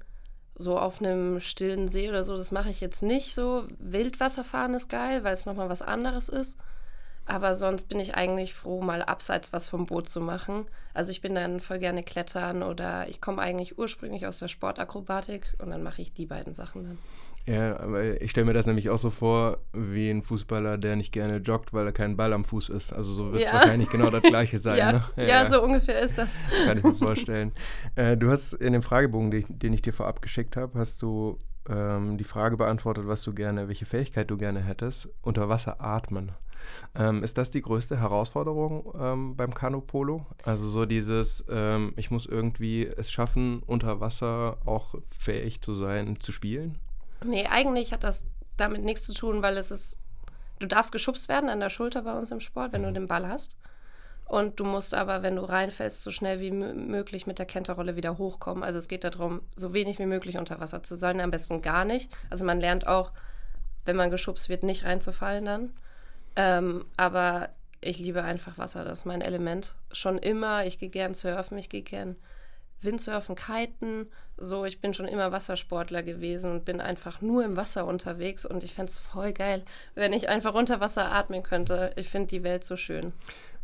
so 0.56 0.80
auf 0.80 1.02
einem 1.02 1.40
stillen 1.40 1.88
See 1.88 2.10
oder 2.10 2.24
so, 2.24 2.38
das 2.38 2.52
mache 2.52 2.70
ich 2.70 2.80
jetzt 2.80 3.04
nicht 3.04 3.34
so. 3.34 3.68
Wildwasserfahren 3.80 4.74
ist 4.74 4.90
geil, 4.90 5.24
weil 5.24 5.34
es 5.34 5.46
nochmal 5.46 5.70
was 5.70 5.82
anderes 5.82 6.30
ist. 6.30 6.58
Aber 7.26 7.56
sonst 7.56 7.90
bin 7.90 8.00
ich 8.00 8.16
eigentlich 8.16 8.54
froh, 8.54 8.82
mal 8.82 9.02
abseits 9.02 9.52
was 9.52 9.68
vom 9.68 9.88
Boot 9.88 10.08
zu 10.08 10.22
machen. 10.22 10.68
Also 10.94 11.12
ich 11.12 11.22
bin 11.22 11.34
dann 11.34 11.60
voll 11.60 11.80
gerne 11.80 12.04
klettern 12.04 12.62
oder 12.62 13.10
ich 13.10 13.20
komme 13.20 13.42
eigentlich 13.42 13.78
ursprünglich 13.78 14.28
aus 14.28 14.40
der 14.40 14.48
Sportakrobatik 14.48 15.56
und 15.58 15.72
dann 15.72 15.82
mache 15.82 16.02
ich 16.02 16.14
die 16.14 16.28
beiden 16.28 16.54
Sachen 16.54 16.84
dann. 16.84 16.98
Ja, 17.48 17.78
weil 17.92 18.18
ich 18.22 18.32
stelle 18.32 18.46
mir 18.46 18.54
das 18.54 18.66
nämlich 18.66 18.90
auch 18.90 18.98
so 18.98 19.12
vor, 19.12 19.60
wie 19.72 20.10
ein 20.10 20.24
Fußballer, 20.24 20.80
der 20.80 20.96
nicht 20.96 21.12
gerne 21.12 21.38
joggt, 21.38 21.74
weil 21.74 21.86
er 21.86 21.92
keinen 21.92 22.18
Ball 22.18 22.34
am 22.34 22.44
Fuß 22.44 22.70
ist. 22.70 22.92
Also 22.92 23.14
so 23.14 23.34
wird 23.34 23.44
es 23.44 23.52
ja. 23.52 23.60
wahrscheinlich 23.60 23.90
genau 23.90 24.10
das 24.10 24.24
gleiche 24.24 24.58
sein. 24.60 24.78
ja. 24.78 24.92
Ne? 24.94 25.04
Ja, 25.18 25.24
ja, 25.24 25.50
so 25.50 25.62
ungefähr 25.62 26.02
ist 26.02 26.18
das. 26.18 26.40
Kann 26.66 26.80
ich 26.80 26.84
mir 26.84 26.96
vorstellen. 26.96 27.52
äh, 27.96 28.18
du 28.18 28.32
hast 28.32 28.54
in 28.54 28.74
dem 28.74 28.82
Fragebogen, 28.82 29.30
den, 29.30 29.46
den 29.48 29.74
ich 29.74 29.84
dir 29.84 29.94
vorab 29.94 30.24
geschickt 30.24 30.58
habe, 30.58 30.80
hast 30.80 31.04
du 31.04 31.38
ähm, 31.70 32.18
die 32.18 32.24
Frage 32.24 32.58
beantwortet, 32.58 33.08
was 33.08 33.22
du 33.22 33.34
gerne, 33.34 33.68
welche 33.68 33.86
Fähigkeit 33.86 34.30
du 34.32 34.38
gerne 34.38 34.62
hättest, 34.62 35.10
unter 35.22 35.48
Wasser 35.48 35.82
atmen. 35.82 36.32
Ähm, 36.96 37.24
ist 37.24 37.38
das 37.38 37.52
die 37.52 37.62
größte 37.62 38.00
Herausforderung 38.00 38.94
ähm, 39.00 39.36
beim 39.36 39.54
Kanupolo? 39.54 40.26
Also 40.44 40.68
so 40.68 40.86
dieses, 40.86 41.44
ähm, 41.50 41.94
ich 41.98 42.12
muss 42.12 42.26
irgendwie 42.26 42.86
es 42.86 43.12
schaffen, 43.12 43.62
unter 43.66 44.00
Wasser 44.00 44.58
auch 44.66 44.96
fähig 45.10 45.62
zu 45.62 45.74
sein, 45.74 46.20
zu 46.20 46.32
spielen? 46.32 46.78
Nee, 47.24 47.48
eigentlich 47.48 47.92
hat 47.92 48.04
das 48.04 48.26
damit 48.58 48.84
nichts 48.84 49.06
zu 49.06 49.14
tun, 49.14 49.42
weil 49.42 49.58
es 49.58 49.72
ist, 49.72 50.00
du 50.60 50.68
darfst 50.68 50.92
geschubst 50.92 51.30
werden 51.30 51.50
an 51.50 51.60
der 51.60 51.70
Schulter 51.70 52.04
bei 52.04 52.14
uns 52.14 52.32
im 52.32 52.40
Sport, 52.40 52.74
wenn 52.74 52.82
mhm. 52.82 52.88
du 52.88 52.94
den 52.94 53.08
Ball 53.08 53.28
hast. 53.28 53.58
Und 54.26 54.60
du 54.60 54.64
musst 54.64 54.96
aber, 54.96 55.22
wenn 55.22 55.36
du 55.36 55.44
reinfällst, 55.44 56.02
so 56.02 56.10
schnell 56.10 56.40
wie 56.40 56.50
möglich 56.50 57.28
mit 57.28 57.38
der 57.38 57.46
Kenterrolle 57.46 57.96
wieder 57.96 58.18
hochkommen. 58.18 58.64
Also 58.64 58.80
es 58.80 58.88
geht 58.88 59.04
darum, 59.04 59.42
so 59.56 59.74
wenig 59.74 60.00
wie 60.00 60.08
möglich 60.08 60.38
unter 60.38 60.60
Wasser 60.60 60.82
zu 60.82 60.98
sein, 60.98 61.22
am 61.22 61.30
besten 61.30 61.62
gar 61.62 61.86
nicht. 61.86 62.12
Also 62.32 62.44
man 62.44 62.60
lernt 62.60 62.88
auch, 62.88 63.12
wenn 63.86 63.96
man 63.96 64.10
geschubst 64.10 64.50
wird, 64.50 64.64
nicht 64.64 64.84
reinzufallen 64.84 65.46
dann. 65.46 65.74
Ähm, 66.36 66.86
aber 66.98 67.50
ich 67.82 68.00
liebe 68.00 68.24
einfach 68.24 68.58
Wasser, 68.58 68.84
das 68.84 69.00
ist 69.00 69.06
mein 69.06 69.22
Element. 69.22 69.76
Schon 69.92 70.18
immer, 70.18 70.66
ich 70.66 70.78
gehe 70.78 70.90
gern 70.90 71.14
surfen, 71.14 71.58
ich 71.58 71.70
gehe 71.70 71.84
gern 71.84 72.16
Windsurfen, 72.82 73.36
Kiten. 73.36 74.08
So, 74.38 74.66
ich 74.66 74.82
bin 74.82 74.94
schon 74.94 75.08
immer 75.08 75.32
Wassersportler 75.32 76.04
gewesen 76.04 76.52
und 76.52 76.66
bin 76.66 76.82
einfach 76.82 77.22
nur 77.22 77.44
im 77.46 77.56
Wasser 77.56 77.86
unterwegs 77.86 78.46
und 78.46 78.64
ich 78.64 78.74
fände 78.74 78.92
es 78.92 79.00
voll 79.00 79.34
geil, 79.34 79.64
wenn 79.94 80.14
ich 80.14 80.30
einfach 80.30 80.54
unter 80.54 80.80
Wasser 80.80 81.12
atmen 81.12 81.44
könnte. 81.44 81.92
Ich 81.96 82.10
finde 82.10 82.28
die 82.28 82.44
Welt 82.44 82.64
so 82.64 82.76
schön. 82.76 83.14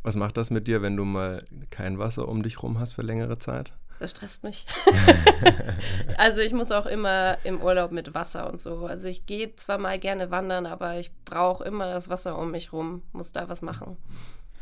Was 0.03 0.15
macht 0.15 0.37
das 0.37 0.49
mit 0.49 0.67
dir, 0.67 0.81
wenn 0.81 0.97
du 0.97 1.05
mal 1.05 1.45
kein 1.69 1.99
Wasser 1.99 2.27
um 2.27 2.41
dich 2.41 2.63
rum 2.63 2.79
hast 2.79 2.93
für 2.93 3.03
längere 3.03 3.37
Zeit? 3.37 3.73
Das 4.01 4.11
stresst 4.11 4.43
mich. 4.43 4.65
also 6.17 6.41
ich 6.41 6.53
muss 6.53 6.71
auch 6.71 6.87
immer 6.87 7.37
im 7.43 7.61
Urlaub 7.61 7.91
mit 7.91 8.15
Wasser 8.15 8.49
und 8.49 8.59
so. 8.59 8.87
Also 8.87 9.07
ich 9.07 9.27
gehe 9.27 9.55
zwar 9.55 9.77
mal 9.77 9.99
gerne 9.99 10.31
wandern, 10.31 10.65
aber 10.65 10.97
ich 10.97 11.11
brauche 11.23 11.63
immer 11.63 11.85
das 11.93 12.09
Wasser 12.09 12.35
um 12.39 12.49
mich 12.49 12.73
rum, 12.73 13.03
muss 13.11 13.31
da 13.31 13.47
was 13.47 13.61
machen. 13.61 13.97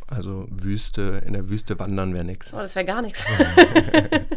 Also 0.08 0.46
Wüste, 0.50 1.22
in 1.26 1.32
der 1.32 1.48
Wüste 1.48 1.80
wandern 1.80 2.14
wäre 2.14 2.26
nichts. 2.26 2.54
Oh, 2.54 2.58
das 2.58 2.76
wäre 2.76 2.84
gar 2.84 3.02
nichts. 3.02 3.26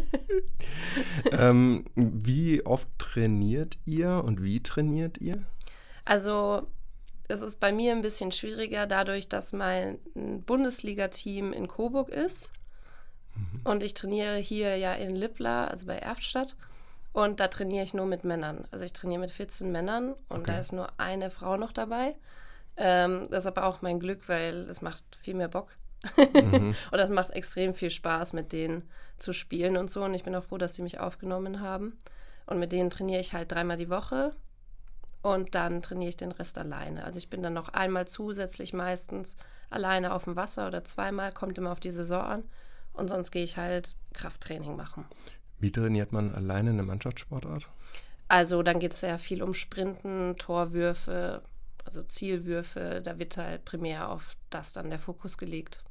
ähm, 1.33 1.83
wie 1.95 2.65
oft 2.65 2.87
trainiert 2.97 3.77
ihr 3.83 4.23
und 4.23 4.41
wie 4.41 4.63
trainiert 4.63 5.17
ihr? 5.17 5.43
Also 6.05 6.65
es 7.27 7.41
ist 7.41 7.59
bei 7.59 7.73
mir 7.73 7.91
ein 7.91 8.03
bisschen 8.03 8.31
schwieriger, 8.31 8.87
dadurch, 8.87 9.27
dass 9.27 9.51
mein 9.51 9.99
Bundesliga-Team 10.15 11.51
in 11.51 11.67
Coburg 11.67 12.07
ist. 12.07 12.51
Mhm. 13.35 13.61
Und 13.63 13.83
ich 13.83 13.93
trainiere 13.93 14.37
hier 14.37 14.77
ja 14.77 14.93
in 14.93 15.15
Lippla, 15.15 15.65
also 15.65 15.85
bei 15.85 15.97
Erftstadt. 15.97 16.55
Und 17.13 17.39
da 17.39 17.47
trainiere 17.47 17.83
ich 17.83 17.93
nur 17.93 18.07
mit 18.07 18.23
Männern. 18.23 18.67
Also 18.71 18.85
ich 18.85 18.93
trainiere 18.93 19.21
mit 19.21 19.31
14 19.31 19.71
Männern 19.71 20.13
und 20.29 20.41
okay. 20.41 20.53
da 20.53 20.59
ist 20.59 20.73
nur 20.73 20.89
eine 20.97 21.29
Frau 21.29 21.57
noch 21.57 21.71
dabei. 21.71 22.15
Ähm, 22.75 23.27
das 23.29 23.43
ist 23.43 23.47
aber 23.47 23.65
auch 23.65 23.83
mein 23.83 23.99
Glück, 23.99 24.27
weil 24.27 24.67
es 24.67 24.81
macht 24.81 25.03
viel 25.21 25.35
mehr 25.35 25.47
Bock. 25.47 25.69
mhm. 26.17 26.75
und 26.91 26.97
das 26.97 27.09
macht 27.09 27.29
extrem 27.29 27.75
viel 27.75 27.91
Spaß, 27.91 28.33
mit 28.33 28.51
denen 28.51 28.89
zu 29.19 29.31
spielen 29.31 29.77
und 29.77 29.91
so. 29.91 30.03
Und 30.03 30.15
ich 30.15 30.23
bin 30.23 30.35
auch 30.35 30.43
froh, 30.43 30.57
dass 30.57 30.75
sie 30.75 30.81
mich 30.81 30.99
aufgenommen 30.99 31.61
haben. 31.61 31.97
Und 32.47 32.59
mit 32.59 32.71
denen 32.71 32.89
trainiere 32.89 33.21
ich 33.21 33.33
halt 33.33 33.51
dreimal 33.51 33.77
die 33.77 33.89
Woche. 33.89 34.35
Und 35.21 35.55
dann 35.55 35.81
trainiere 35.81 36.09
ich 36.09 36.17
den 36.17 36.31
Rest 36.31 36.57
alleine. 36.57 37.05
Also 37.05 37.17
ich 37.17 37.29
bin 37.29 37.43
dann 37.43 37.53
noch 37.53 37.69
einmal 37.69 38.07
zusätzlich 38.07 38.73
meistens 38.73 39.37
alleine 39.69 40.13
auf 40.13 40.25
dem 40.25 40.35
Wasser 40.35 40.67
oder 40.67 40.83
zweimal, 40.83 41.31
kommt 41.31 41.57
immer 41.57 41.71
auf 41.71 41.79
die 41.79 41.91
Saison 41.91 42.21
an. 42.21 42.43
Und 42.93 43.09
sonst 43.09 43.31
gehe 43.31 43.43
ich 43.43 43.57
halt 43.57 43.95
Krafttraining 44.13 44.75
machen. 44.75 45.05
Wie 45.59 45.71
trainiert 45.71 46.11
man 46.11 46.33
alleine 46.33 46.71
eine 46.71 46.83
Mannschaftssportart? 46.83 47.67
Also 48.27 48.63
dann 48.63 48.79
geht 48.79 48.93
es 48.93 48.99
sehr 48.99 49.19
viel 49.19 49.43
um 49.43 49.53
Sprinten, 49.53 50.35
Torwürfe, 50.37 51.41
also 51.85 52.03
Zielwürfe. 52.03 53.01
Da 53.03 53.19
wird 53.19 53.37
halt 53.37 53.65
primär 53.65 54.09
auf 54.09 54.35
das 54.49 54.73
dann 54.73 54.89
der 54.89 54.99
Fokus 54.99 55.37
gelegt. 55.37 55.83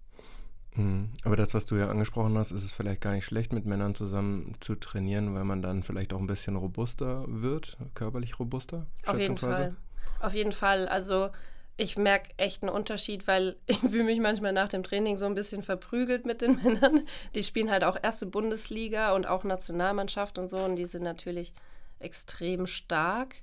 Mhm. 0.74 1.10
Aber 1.24 1.36
das, 1.36 1.54
was 1.54 1.66
du 1.66 1.76
ja 1.76 1.88
angesprochen 1.88 2.36
hast, 2.38 2.50
ist 2.50 2.64
es 2.64 2.72
vielleicht 2.72 3.02
gar 3.02 3.12
nicht 3.12 3.24
schlecht, 3.24 3.52
mit 3.52 3.66
Männern 3.66 3.94
zusammen 3.94 4.54
zu 4.60 4.74
trainieren, 4.74 5.34
weil 5.34 5.44
man 5.44 5.62
dann 5.62 5.82
vielleicht 5.82 6.12
auch 6.12 6.20
ein 6.20 6.26
bisschen 6.26 6.56
robuster 6.56 7.24
wird, 7.28 7.76
körperlich 7.94 8.38
robuster? 8.38 8.86
Auf 9.06 9.18
jeden 9.18 9.36
Fall. 9.36 9.76
Auf 10.20 10.34
jeden 10.34 10.52
Fall. 10.52 10.88
Also 10.88 11.30
ich 11.76 11.96
merke 11.96 12.30
echt 12.36 12.62
einen 12.62 12.70
Unterschied, 12.70 13.26
weil 13.26 13.56
ich 13.66 13.78
fühle 13.78 14.04
mich 14.04 14.20
manchmal 14.20 14.52
nach 14.52 14.68
dem 14.68 14.82
Training 14.82 15.16
so 15.16 15.26
ein 15.26 15.34
bisschen 15.34 15.62
verprügelt 15.62 16.26
mit 16.26 16.42
den 16.42 16.56
Männern. 16.62 17.06
Die 17.34 17.42
spielen 17.42 17.70
halt 17.70 17.84
auch 17.84 17.96
erste 18.00 18.26
Bundesliga 18.26 19.14
und 19.14 19.26
auch 19.26 19.44
Nationalmannschaft 19.44 20.38
und 20.38 20.48
so 20.48 20.58
und 20.58 20.76
die 20.76 20.86
sind 20.86 21.02
natürlich 21.02 21.52
extrem 21.98 22.66
stark 22.66 23.36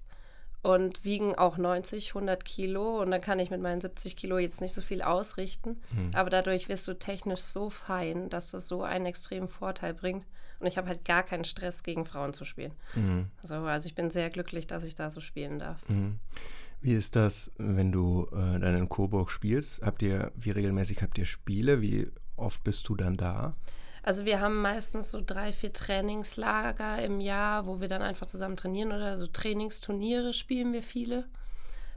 und 0.61 1.05
wiegen 1.05 1.35
auch 1.35 1.57
90, 1.57 2.09
100 2.09 2.43
Kilo 2.43 3.01
und 3.01 3.11
dann 3.11 3.21
kann 3.21 3.39
ich 3.39 3.49
mit 3.49 3.61
meinen 3.61 3.79
70 3.79 4.15
Kilo 4.17 4.37
jetzt 4.37 4.59
nicht 4.59 4.73
so 4.73 4.81
viel 4.81 5.01
ausrichten, 5.01 5.81
mhm. 5.93 6.11
aber 6.13 6.29
dadurch 6.29 6.67
wirst 6.67 6.85
du 6.87 6.93
technisch 6.93 7.39
so 7.39 7.69
fein, 7.69 8.29
dass 8.29 8.51
das 8.51 8.67
so 8.67 8.83
einen 8.83 9.05
extremen 9.05 9.47
Vorteil 9.47 9.93
bringt 9.93 10.25
und 10.59 10.67
ich 10.67 10.77
habe 10.77 10.89
halt 10.89 11.05
gar 11.05 11.23
keinen 11.23 11.45
Stress 11.45 11.83
gegen 11.83 12.05
Frauen 12.05 12.33
zu 12.33 12.43
spielen. 12.43 12.73
Mhm. 12.93 13.27
Also, 13.41 13.55
also 13.55 13.87
ich 13.87 13.95
bin 13.95 14.09
sehr 14.09 14.29
glücklich, 14.29 14.67
dass 14.67 14.83
ich 14.83 14.95
da 14.95 15.09
so 15.09 15.21
spielen 15.21 15.59
darf. 15.59 15.87
Mhm. 15.87 16.19
Wie 16.81 16.93
ist 16.93 17.15
das, 17.15 17.51
wenn 17.57 17.91
du 17.91 18.27
äh, 18.31 18.59
dann 18.59 18.75
in 18.75 18.87
Coburg 18.87 19.31
spielst? 19.31 19.81
Habt 19.81 20.01
ihr, 20.01 20.31
wie 20.35 20.51
regelmäßig 20.51 21.01
habt 21.01 21.17
ihr 21.17 21.25
Spiele? 21.25 21.81
Wie 21.81 22.09
oft 22.37 22.63
bist 22.63 22.87
du 22.87 22.95
dann 22.95 23.15
da? 23.15 23.55
Also 24.01 24.23
wir 24.23 24.39
haben 24.39 24.61
meistens 24.61 25.11
so 25.11 25.21
drei, 25.23 25.51
vier 25.51 25.73
Trainingslager 25.73 27.03
im 27.03 27.19
Jahr, 27.19 27.65
wo 27.65 27.81
wir 27.81 27.89
dann 27.89 28.01
einfach 28.01 28.27
zusammen 28.27 28.55
trainieren 28.55 28.93
oder 28.93 29.17
so 29.17 29.27
Trainingsturniere 29.27 30.33
spielen 30.33 30.71
wir 30.71 30.83
viele. 30.83 31.25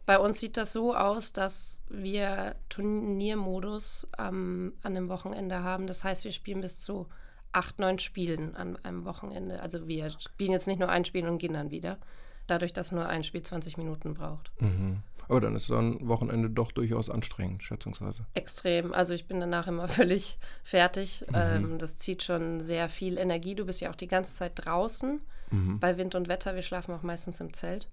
Bei 0.04 0.18
uns 0.18 0.40
sieht 0.40 0.56
das 0.56 0.72
so 0.72 0.96
aus, 0.96 1.32
dass 1.32 1.84
wir 1.88 2.56
Turniermodus 2.68 4.08
ähm, 4.18 4.72
an 4.82 4.96
dem 4.96 5.08
Wochenende 5.08 5.62
haben. 5.62 5.86
Das 5.86 6.02
heißt, 6.02 6.24
wir 6.24 6.32
spielen 6.32 6.60
bis 6.60 6.80
zu 6.80 7.06
acht, 7.52 7.78
neun 7.78 8.00
Spielen 8.00 8.56
an 8.56 8.76
einem 8.82 9.04
Wochenende. 9.04 9.62
Also 9.62 9.86
wir 9.86 10.10
spielen 10.10 10.50
jetzt 10.50 10.66
nicht 10.66 10.80
nur 10.80 10.88
ein 10.88 11.04
Spiel 11.04 11.28
und 11.28 11.38
gehen 11.38 11.54
dann 11.54 11.70
wieder 11.70 11.98
dadurch, 12.46 12.72
dass 12.72 12.92
nur 12.92 13.06
ein 13.06 13.25
Spiel 13.25 13.42
20 13.42 13.76
Minuten 13.76 14.14
braucht. 14.14 14.50
Mhm. 14.61 15.02
Aber 15.28 15.40
dann 15.40 15.54
ist 15.54 15.66
so 15.66 15.76
ein 15.76 16.08
Wochenende 16.08 16.50
doch 16.50 16.72
durchaus 16.72 17.08
anstrengend, 17.08 17.62
schätzungsweise. 17.62 18.26
Extrem. 18.34 18.92
Also 18.92 19.14
ich 19.14 19.26
bin 19.26 19.40
danach 19.40 19.66
immer 19.66 19.88
völlig 19.88 20.38
fertig. 20.62 21.25
Mhm. 21.28 21.34
Ähm, 21.34 21.78
das 21.78 21.96
zieht 21.96 22.22
schon 22.22 22.61
sehr 22.61 22.88
viel 22.88 23.18
Energie. 23.18 23.54
Du 23.54 23.64
bist 23.64 23.80
ja 23.80 23.90
auch 23.90 23.96
die 23.96 24.08
ganze 24.08 24.34
Zeit 24.34 24.52
draußen. 24.56 25.20
Mhm. 25.50 25.78
Bei 25.78 25.96
Wind 25.96 26.14
und 26.14 26.28
Wetter. 26.28 26.54
Wir 26.54 26.62
schlafen 26.62 26.94
auch 26.94 27.02
meistens 27.02 27.40
im 27.40 27.52
Zelt. 27.52 27.88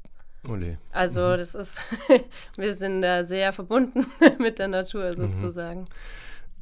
Ole. 0.48 0.78
Also 0.92 1.22
mhm. 1.22 1.38
das 1.38 1.56
ist, 1.56 1.82
wir 2.58 2.74
sind 2.76 3.02
da 3.02 3.24
sehr 3.24 3.54
verbunden 3.54 4.06
mit 4.40 4.60
der 4.60 4.68
Natur 4.68 5.12
mhm. 5.12 5.34
sozusagen. 5.34 5.86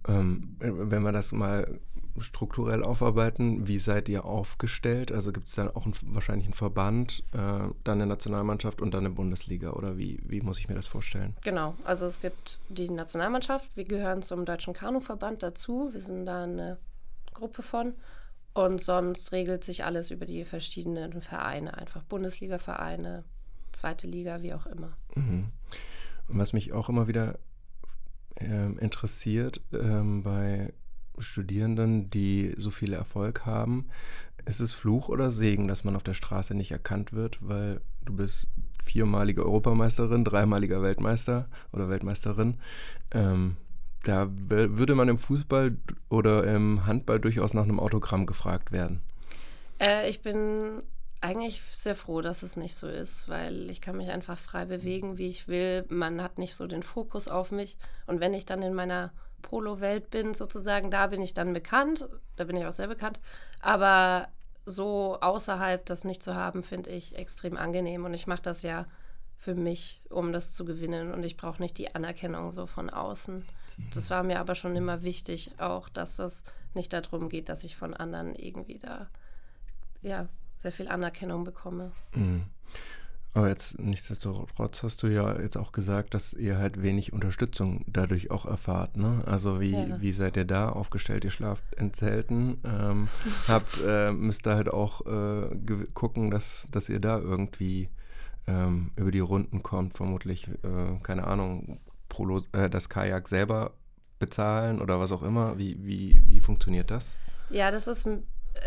Ähm, 0.08 0.56
wenn 0.60 1.03
wir 1.03 1.12
das 1.12 1.32
mal 1.32 1.79
strukturell 2.20 2.84
aufarbeiten. 2.84 3.68
Wie 3.68 3.80
seid 3.80 4.10
ihr 4.10 4.26
aufgestellt? 4.26 5.12
Also 5.12 5.32
gibt 5.32 5.48
es 5.48 5.56
da 5.56 5.72
auch 5.74 5.86
einen, 5.86 5.94
wahrscheinlich 6.08 6.48
einen 6.48 6.54
Verband, 6.54 7.24
äh, 7.34 7.38
dann 7.38 7.74
eine 7.86 8.08
Nationalmannschaft 8.08 8.82
und 8.82 8.94
dann 8.94 9.06
eine 9.06 9.14
Bundesliga 9.14 9.72
oder 9.72 9.98
wie, 9.98 10.22
wie 10.26 10.42
muss 10.42 10.60
ich 10.60 10.70
mir 10.70 10.76
das 10.76 10.88
vorstellen? 10.88 11.36
Genau, 11.44 11.76
also 11.84 12.06
es 12.06 12.22
gibt 12.22 12.60
die 12.70 12.90
Nationalmannschaft, 12.90 13.76
wir 13.76 13.84
gehören 13.84 14.22
zum 14.22 14.46
Deutschen 14.46 14.74
Kanuverband 14.74 15.44
dazu, 15.44 15.90
wir 15.92 16.02
sind 16.02 16.26
da 16.26 16.44
eine 16.44 16.78
Gruppe 17.34 17.62
von 17.62 17.94
und 18.54 18.82
sonst 18.82 19.32
regelt 19.32 19.64
sich 19.64 19.86
alles 19.86 20.10
über 20.10 20.26
die 20.26 20.44
verschiedenen 20.44 21.22
Vereine, 21.22 21.78
einfach 21.78 22.04
Bundesliga-Vereine, 22.04 23.24
zweite 23.72 24.08
Liga, 24.08 24.42
wie 24.42 24.54
auch 24.54 24.66
immer. 24.66 24.98
Mhm. 25.16 25.50
Und 26.28 26.40
was 26.40 26.54
mich 26.54 26.74
auch 26.74 26.90
immer 26.90 27.08
wieder 27.08 27.38
äh, 28.36 28.72
interessiert 28.80 29.62
ähm, 29.74 30.24
bei 30.24 30.74
Studierenden, 31.20 32.10
die 32.10 32.54
so 32.58 32.70
viel 32.70 32.94
Erfolg 32.94 33.46
haben, 33.46 33.88
ist 34.46 34.60
es 34.60 34.74
Fluch 34.74 35.10
oder 35.10 35.32
Segen, 35.32 35.68
dass 35.68 35.84
man 35.84 35.96
auf 35.96 36.04
der 36.04 36.14
Straße 36.14 36.56
nicht 36.56 36.72
erkannt 36.72 37.14
wird, 37.14 37.38
weil 37.42 37.82
du 38.06 38.16
bist 38.16 38.48
viermalige 38.84 39.46
Europameisterin, 39.46 40.24
dreimaliger 40.24 40.82
Weltmeister 40.82 41.50
oder 41.74 41.90
Weltmeisterin. 41.90 42.56
Ähm, 43.12 43.58
da 44.04 44.30
würde 44.30 44.96
man 44.96 45.10
im 45.10 45.18
Fußball 45.18 45.76
oder 46.10 46.46
im 46.46 46.86
Handball 46.86 47.20
durchaus 47.20 47.54
nach 47.54 47.64
einem 47.64 47.80
Autogramm 47.80 48.26
gefragt 48.26 48.72
werden. 48.72 49.02
Äh, 49.80 50.10
ich 50.10 50.22
bin 50.22 50.82
eigentlich 51.20 51.62
sehr 51.62 51.96
froh, 51.96 52.22
dass 52.22 52.44
es 52.44 52.58
nicht 52.58 52.76
so 52.76 52.88
ist, 52.88 53.28
weil 53.28 53.70
ich 53.70 53.82
kann 53.82 53.98
mich 53.98 54.10
einfach 54.10 54.38
frei 54.38 54.66
bewegen, 54.66 55.18
wie 55.18 55.28
ich 55.28 55.48
will. 55.48 55.86
Man 55.90 56.22
hat 56.22 56.38
nicht 56.38 56.56
so 56.56 56.68
den 56.68 56.84
Fokus 56.84 57.28
auf 57.28 57.52
mich. 57.52 57.76
Und 58.06 58.20
wenn 58.20 58.34
ich 58.34 58.46
dann 58.46 58.62
in 58.62 58.74
meiner 58.74 59.12
Polo-Welt 59.41 60.10
bin, 60.10 60.34
sozusagen, 60.34 60.91
da 60.91 61.08
bin 61.08 61.22
ich 61.22 61.34
dann 61.34 61.53
bekannt. 61.53 62.08
Da 62.36 62.44
bin 62.44 62.58
ich 62.58 62.65
auch 62.65 62.72
sehr 62.74 62.88
bekannt. 62.88 63.20
Aber 63.60 64.27
so 64.65 65.17
außerhalb 65.22 65.86
das 65.86 66.03
nicht 66.03 66.22
zu 66.22 66.36
haben, 66.36 66.63
finde 66.63 66.89
ich 66.89 67.15
extrem 67.15 67.58
angenehm. 67.58 68.06
Und 68.06 68.13
ich 68.13 68.27
mache 68.27 68.41
das 68.41 68.62
ja 68.62 68.86
für 69.38 69.56
mich, 69.56 70.01
um 70.10 70.34
das 70.34 70.53
zu 70.53 70.65
gewinnen. 70.65 71.13
Und 71.13 71.24
ich 71.24 71.38
brauche 71.38 71.62
nicht 71.62 71.77
die 71.77 71.96
Anerkennung 71.96 72.51
so 72.51 72.67
von 72.67 72.89
außen. 72.89 73.46
Das 73.94 74.10
war 74.10 74.24
mir 74.24 74.39
aber 74.39 74.56
schon 74.56 74.75
immer 74.75 75.03
wichtig, 75.03 75.51
auch 75.60 75.88
dass 75.88 76.15
das 76.15 76.44
nicht 76.74 76.94
darum 76.94 77.29
geht, 77.29 77.48
dass 77.48 77.63
ich 77.63 77.75
von 77.75 77.94
anderen 77.94 78.34
irgendwie 78.36 78.79
da 78.79 79.08
ja 80.01 80.27
sehr 80.58 80.72
viel 80.72 80.88
Anerkennung 80.88 81.44
bekomme. 81.44 81.91
Mhm. 82.13 82.44
Aber 83.38 83.50
jetzt 83.50 83.77
nichtsdestotrotz 83.77 84.82
hast 84.82 85.03
du 85.03 85.08
ja 85.10 85.39
jetzt 85.39 85.58
auch 85.58 85.72
gesagt, 85.72 86.15
dass 86.15 86.34
ihr 86.34 86.58
halt 86.58 86.82
wenig 86.82 87.13
Unterstützung 87.13 87.86
dadurch 87.86 88.32
auch 88.32 88.48
erfahrt. 88.48 88.98
Ne? 88.98 89.22
Also 89.27 89.62
wie, 89.62 89.74
ja. 89.74 90.01
wie 90.01 90.12
seid 90.12 90.38
ihr 90.38 90.46
da 90.46 90.70
aufgestellt? 90.70 91.24
Ihr 91.24 91.29
schlaft 91.29 91.63
in 91.75 91.94
Zelten, 91.94 92.60
ähm, 92.65 93.10
habt, 93.48 93.79
äh, 93.86 94.12
müsst 94.12 94.48
da 94.48 94.56
halt 94.56 94.70
auch 94.70 95.06
äh, 95.06 95.56
gucken, 95.94 96.32
dass, 96.32 96.67
dass 96.72 96.89
ihr 96.89 97.00
da 97.00 97.20
irgendwie 97.20 97.89
ähm, 98.48 98.89
über 98.96 99.12
die 99.12 99.20
Runden 99.20 99.62
kommt, 99.62 99.94
vermutlich, 99.94 100.48
äh, 100.48 100.98
keine 101.03 101.27
Ahnung, 101.27 101.77
Polo, 102.10 102.41
äh, 102.53 102.72
das 102.72 102.89
Kajak 102.89 103.27
selber 103.27 103.74
bezahlen 104.17 104.82
oder 104.82 105.00
was 105.00 105.12
auch 105.12 105.22
immer. 105.22 105.60
Wie, 105.60 105.77
wie, 105.86 106.24
wie 106.25 106.39
funktioniert 106.39 106.89
das? 106.89 107.15
Ja, 107.51 107.70
das 107.70 107.86
ist 107.86 108.08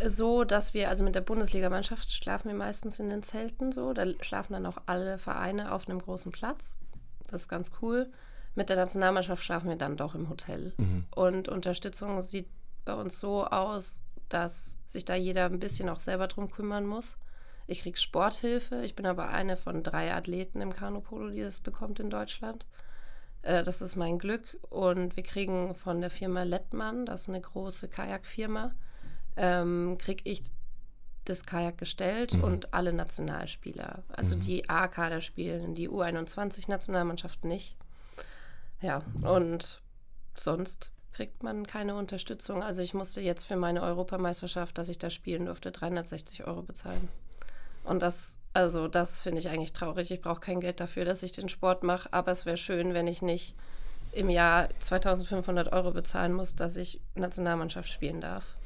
so, 0.06 0.44
dass 0.44 0.74
wir, 0.74 0.88
also 0.88 1.04
mit 1.04 1.14
der 1.14 1.20
Bundesligamannschaft 1.20 2.10
schlafen 2.10 2.48
wir 2.48 2.56
meistens 2.56 2.98
in 2.98 3.08
den 3.08 3.22
Zelten 3.22 3.72
so. 3.72 3.92
Da 3.92 4.06
schlafen 4.20 4.52
dann 4.52 4.66
auch 4.66 4.78
alle 4.86 5.18
Vereine 5.18 5.72
auf 5.72 5.88
einem 5.88 6.00
großen 6.00 6.32
Platz. 6.32 6.76
Das 7.28 7.42
ist 7.42 7.48
ganz 7.48 7.70
cool. 7.82 8.10
Mit 8.54 8.68
der 8.68 8.76
Nationalmannschaft 8.76 9.44
schlafen 9.44 9.68
wir 9.68 9.76
dann 9.76 9.96
doch 9.96 10.14
im 10.14 10.28
Hotel. 10.28 10.72
Mhm. 10.76 11.04
Und 11.14 11.48
Unterstützung 11.48 12.20
sieht 12.22 12.48
bei 12.84 12.94
uns 12.94 13.20
so 13.20 13.46
aus, 13.46 14.02
dass 14.28 14.76
sich 14.86 15.04
da 15.04 15.14
jeder 15.14 15.46
ein 15.46 15.60
bisschen 15.60 15.88
auch 15.88 15.98
selber 15.98 16.26
drum 16.26 16.50
kümmern 16.50 16.86
muss. 16.86 17.16
Ich 17.66 17.82
kriege 17.82 17.98
Sporthilfe. 17.98 18.82
Ich 18.82 18.96
bin 18.96 19.06
aber 19.06 19.28
eine 19.28 19.56
von 19.56 19.82
drei 19.82 20.12
Athleten 20.12 20.60
im 20.60 20.72
Kanupolo, 20.72 21.30
die 21.30 21.42
das 21.42 21.60
bekommt 21.60 22.00
in 22.00 22.10
Deutschland. 22.10 22.66
Äh, 23.42 23.62
das 23.62 23.80
ist 23.80 23.96
mein 23.96 24.18
Glück. 24.18 24.58
Und 24.68 25.16
wir 25.16 25.22
kriegen 25.22 25.74
von 25.74 26.00
der 26.00 26.10
Firma 26.10 26.42
Lettmann, 26.42 27.06
das 27.06 27.22
ist 27.22 27.28
eine 27.28 27.40
große 27.40 27.88
Kajakfirma, 27.88 28.72
ähm, 29.36 29.96
kriege 29.98 30.22
ich 30.28 30.42
das 31.24 31.44
Kajak 31.44 31.78
gestellt 31.78 32.34
mhm. 32.34 32.44
und 32.44 32.74
alle 32.74 32.92
Nationalspieler. 32.92 34.02
Also 34.08 34.36
mhm. 34.36 34.40
die 34.40 34.68
A-Kader 34.68 35.20
spielen, 35.20 35.74
die 35.74 35.88
U21-Nationalmannschaft 35.88 37.44
nicht. 37.44 37.76
Ja, 38.80 39.02
und 39.22 39.80
sonst 40.34 40.92
kriegt 41.12 41.42
man 41.42 41.66
keine 41.66 41.96
Unterstützung. 41.96 42.62
Also 42.62 42.82
ich 42.82 42.94
musste 42.94 43.20
jetzt 43.20 43.44
für 43.44 43.56
meine 43.56 43.82
Europameisterschaft, 43.82 44.78
dass 44.78 44.88
ich 44.88 44.98
da 44.98 45.10
spielen 45.10 45.46
durfte, 45.46 45.70
360 45.70 46.46
Euro 46.46 46.62
bezahlen. 46.62 47.08
Und 47.84 48.02
das, 48.02 48.38
also 48.52 48.88
das 48.88 49.20
finde 49.20 49.40
ich 49.40 49.48
eigentlich 49.48 49.72
traurig. 49.72 50.10
Ich 50.10 50.20
brauche 50.20 50.40
kein 50.40 50.60
Geld 50.60 50.80
dafür, 50.80 51.04
dass 51.04 51.22
ich 51.22 51.32
den 51.32 51.48
Sport 51.48 51.82
mache, 51.82 52.12
aber 52.12 52.32
es 52.32 52.46
wäre 52.46 52.56
schön, 52.56 52.94
wenn 52.94 53.06
ich 53.06 53.22
nicht 53.22 53.54
im 54.12 54.28
Jahr 54.28 54.68
2500 54.80 55.72
Euro 55.72 55.92
bezahlen 55.92 56.32
muss, 56.32 56.56
dass 56.56 56.76
ich 56.76 57.00
Nationalmannschaft 57.14 57.90
spielen 57.90 58.20
darf. 58.20 58.56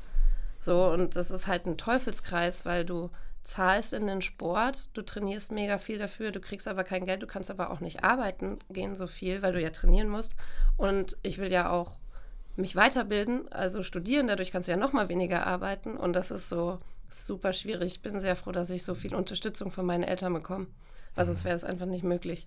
So, 0.64 0.87
und 0.87 1.14
das 1.14 1.30
ist 1.30 1.47
halt 1.47 1.66
ein 1.66 1.76
Teufelskreis, 1.76 2.64
weil 2.64 2.87
du 2.87 3.11
zahlst 3.42 3.92
in 3.92 4.06
den 4.06 4.23
Sport, 4.23 4.97
du 4.97 5.02
trainierst 5.02 5.52
mega 5.52 5.76
viel 5.76 5.99
dafür, 5.99 6.33
du 6.33 6.40
kriegst 6.40 6.66
aber 6.66 6.85
kein 6.85 7.04
Geld, 7.04 7.23
du 7.23 7.26
kannst 7.26 7.50
aber 7.50 7.71
auch 7.71 7.80
nicht 7.80 8.02
arbeiten 8.02 8.59
gehen 8.71 8.94
so 8.94 9.06
viel, 9.06 9.42
weil 9.42 9.52
du 9.52 9.61
ja 9.61 9.68
trainieren 9.68 10.09
musst. 10.09 10.35
Und 10.78 11.18
ich 11.21 11.37
will 11.37 11.52
ja 11.52 11.71
auch 11.71 11.99
mich 12.56 12.76
weiterbilden, 12.76 13.52
also 13.52 13.83
studieren, 13.83 14.26
dadurch 14.26 14.52
kannst 14.52 14.66
du 14.66 14.73
ja 14.73 14.78
noch 14.78 14.94
mal 14.94 15.11
weniger 15.11 15.47
arbeiten. 15.47 15.99
Und 15.99 16.14
das 16.14 16.30
ist 16.30 16.49
so 16.49 16.78
super 17.14 17.52
schwierig. 17.52 17.94
Ich 17.94 18.02
bin 18.02 18.21
sehr 18.21 18.37
froh, 18.37 18.52
dass 18.52 18.71
ich 18.71 18.85
so 18.85 18.94
viel 18.94 19.14
Unterstützung 19.14 19.71
von 19.71 19.87
meinen 19.87 20.04
Eltern 20.04 20.33
bekomme 20.33 20.66
weil 21.14 21.25
sonst 21.25 21.44
wäre 21.44 21.54
das 21.54 21.64
einfach 21.64 21.87
nicht 21.87 22.04
möglich. 22.04 22.47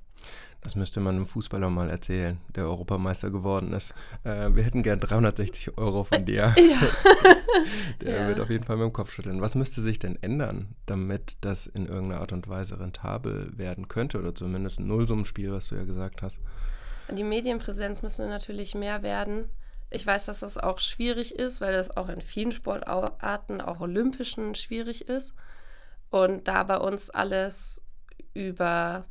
Das 0.62 0.76
müsste 0.76 1.00
man 1.00 1.16
einem 1.16 1.26
Fußballer 1.26 1.70
mal 1.70 1.90
erzählen, 1.90 2.40
der 2.56 2.66
Europameister 2.66 3.30
geworden 3.30 3.74
ist. 3.74 3.94
Äh, 4.24 4.54
wir 4.54 4.64
hätten 4.64 4.84
gern 4.84 5.00
360 5.00 5.78
Euro 5.78 6.04
von 6.04 6.26
dir. 6.26 6.54
Ja. 6.68 6.82
der 8.02 8.22
ja. 8.22 8.28
wird 8.28 8.40
auf 8.40 8.50
jeden 8.50 8.64
Fall 8.64 8.78
mit 8.78 8.86
dem 8.86 8.94
Kopf 8.94 9.12
schütteln. 9.12 9.42
Was 9.42 9.56
müsste 9.56 9.82
sich 9.82 10.00
denn 10.00 10.22
ändern, 10.22 10.76
damit 10.86 11.38
das 11.42 11.66
in 11.66 11.86
irgendeiner 11.86 12.22
Art 12.22 12.34
und 12.34 12.48
Weise 12.48 12.80
rentabel 12.80 13.58
werden 13.58 13.88
könnte 13.88 14.20
oder 14.20 14.36
zumindest 14.36 14.80
ein 14.80 14.88
Nullsummenspiel, 14.88 15.52
was 15.54 15.70
du 15.70 15.76
ja 15.76 15.86
gesagt 15.86 16.22
hast? 16.22 16.40
Die 17.16 17.24
Medienpräsenz 17.24 18.02
müsste 18.02 18.28
natürlich 18.28 18.76
mehr 18.76 19.02
werden. 19.02 19.50
Ich 19.90 20.06
weiß, 20.06 20.26
dass 20.26 20.42
das 20.42 20.58
auch 20.58 20.80
schwierig 20.80 21.36
ist, 21.36 21.62
weil 21.62 21.74
das 21.74 21.96
auch 21.96 22.10
in 22.10 22.22
vielen 22.22 22.52
Sportarten, 22.52 23.62
auch 23.62 23.80
olympischen, 23.80 24.56
schwierig 24.56 25.08
ist. 25.08 25.34
Und 26.10 26.48
da 26.48 26.64
bei 26.64 26.78
uns 26.78 27.10
alles 27.10 27.82
über 28.34 29.06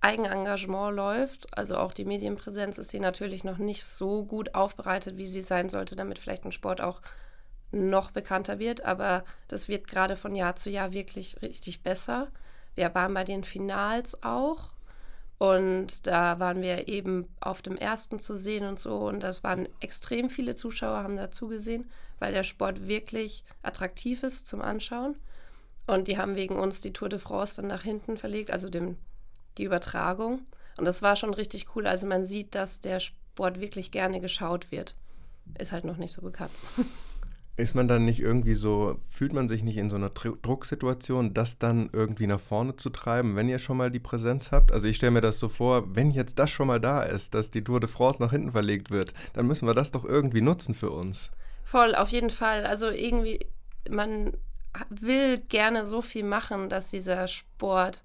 Eigenengagement 0.00 0.96
läuft, 0.96 1.56
also 1.56 1.76
auch 1.76 1.92
die 1.92 2.04
Medienpräsenz 2.04 2.78
ist 2.78 2.92
die 2.92 3.00
natürlich 3.00 3.44
noch 3.44 3.58
nicht 3.58 3.84
so 3.84 4.24
gut 4.24 4.54
aufbereitet, 4.54 5.16
wie 5.16 5.26
sie 5.26 5.42
sein 5.42 5.68
sollte, 5.68 5.94
damit 5.94 6.18
vielleicht 6.18 6.44
ein 6.44 6.52
Sport 6.52 6.80
auch 6.80 7.02
noch 7.70 8.10
bekannter 8.10 8.58
wird. 8.58 8.84
Aber 8.84 9.24
das 9.48 9.68
wird 9.68 9.86
gerade 9.86 10.16
von 10.16 10.34
Jahr 10.34 10.56
zu 10.56 10.70
Jahr 10.70 10.92
wirklich 10.92 11.40
richtig 11.42 11.82
besser. 11.82 12.28
Wir 12.74 12.94
waren 12.94 13.14
bei 13.14 13.24
den 13.24 13.44
Finals 13.44 14.22
auch 14.22 14.72
und 15.40 16.06
da 16.06 16.38
waren 16.38 16.60
wir 16.60 16.86
eben 16.86 17.26
auf 17.40 17.62
dem 17.62 17.74
ersten 17.74 18.20
zu 18.20 18.34
sehen 18.34 18.66
und 18.66 18.78
so. 18.78 18.98
Und 18.98 19.20
das 19.22 19.42
waren 19.42 19.70
extrem 19.80 20.28
viele 20.28 20.54
Zuschauer, 20.54 21.02
haben 21.02 21.16
dazu 21.16 21.48
gesehen, 21.48 21.90
weil 22.18 22.34
der 22.34 22.42
Sport 22.42 22.86
wirklich 22.86 23.42
attraktiv 23.62 24.22
ist 24.22 24.46
zum 24.46 24.60
Anschauen. 24.60 25.16
Und 25.86 26.08
die 26.08 26.18
haben 26.18 26.36
wegen 26.36 26.58
uns 26.58 26.82
die 26.82 26.92
Tour 26.92 27.08
de 27.08 27.18
France 27.18 27.56
dann 27.56 27.68
nach 27.68 27.84
hinten 27.84 28.18
verlegt, 28.18 28.50
also 28.50 28.68
dem, 28.68 28.98
die 29.56 29.64
Übertragung. 29.64 30.42
Und 30.76 30.84
das 30.84 31.00
war 31.00 31.16
schon 31.16 31.32
richtig 31.32 31.74
cool. 31.74 31.86
Also 31.86 32.06
man 32.06 32.26
sieht, 32.26 32.54
dass 32.54 32.82
der 32.82 33.00
Sport 33.00 33.60
wirklich 33.60 33.90
gerne 33.92 34.20
geschaut 34.20 34.70
wird. 34.70 34.94
Ist 35.58 35.72
halt 35.72 35.86
noch 35.86 35.96
nicht 35.96 36.12
so 36.12 36.20
bekannt. 36.20 36.52
Ist 37.56 37.74
man 37.74 37.88
dann 37.88 38.04
nicht 38.06 38.20
irgendwie 38.20 38.54
so, 38.54 38.98
fühlt 39.08 39.32
man 39.32 39.46
sich 39.46 39.62
nicht 39.62 39.76
in 39.76 39.90
so 39.90 39.96
einer 39.96 40.08
Drucksituation, 40.10 41.34
das 41.34 41.58
dann 41.58 41.90
irgendwie 41.92 42.26
nach 42.26 42.40
vorne 42.40 42.76
zu 42.76 42.88
treiben, 42.90 43.36
wenn 43.36 43.48
ihr 43.48 43.58
schon 43.58 43.76
mal 43.76 43.90
die 43.90 43.98
Präsenz 43.98 44.50
habt? 44.50 44.72
Also 44.72 44.88
ich 44.88 44.96
stelle 44.96 45.12
mir 45.12 45.20
das 45.20 45.38
so 45.38 45.48
vor, 45.48 45.94
wenn 45.94 46.10
jetzt 46.10 46.38
das 46.38 46.50
schon 46.50 46.68
mal 46.68 46.80
da 46.80 47.02
ist, 47.02 47.34
dass 47.34 47.50
die 47.50 47.62
Tour 47.62 47.80
de 47.80 47.88
France 47.88 48.22
nach 48.22 48.30
hinten 48.30 48.52
verlegt 48.52 48.90
wird, 48.90 49.12
dann 49.34 49.46
müssen 49.46 49.66
wir 49.66 49.74
das 49.74 49.90
doch 49.90 50.04
irgendwie 50.04 50.40
nutzen 50.40 50.74
für 50.74 50.90
uns. 50.90 51.30
Voll, 51.64 51.94
auf 51.94 52.08
jeden 52.08 52.30
Fall. 52.30 52.64
Also 52.64 52.88
irgendwie, 52.88 53.46
man 53.90 54.32
will 54.88 55.38
gerne 55.38 55.84
so 55.86 56.02
viel 56.02 56.24
machen, 56.24 56.68
dass 56.68 56.88
dieser 56.88 57.26
Sport 57.26 58.04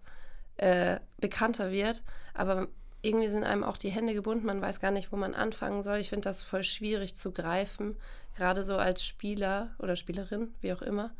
äh, 0.58 0.99
bekannter 1.19 1.71
wird, 1.71 2.03
aber 2.34 2.67
irgendwie 3.06 3.28
sind 3.28 3.44
einem 3.44 3.63
auch 3.63 3.78
die 3.78 3.89
Hände 3.89 4.13
gebunden, 4.13 4.46
man 4.46 4.62
weiß 4.62 4.80
gar 4.80 4.91
nicht, 4.91 5.12
wo 5.12 5.15
man 5.15 5.36
anfangen 5.36 5.84
soll. 5.84 5.98
Ich 5.98 6.10
finde 6.10 6.28
das 6.28 6.44
voll 6.44 6.63
schwierig 6.63 7.15
zu 7.15 7.32
greifen, 7.32 7.96
gerade 8.36 8.63
so 8.63 8.78
als 8.78 9.04
Spieler 9.04 9.70
oder 9.80 9.96
Spielerin, 9.96 10.54
wie 10.62 10.74
auch 10.74 10.82
immer. 10.82 11.12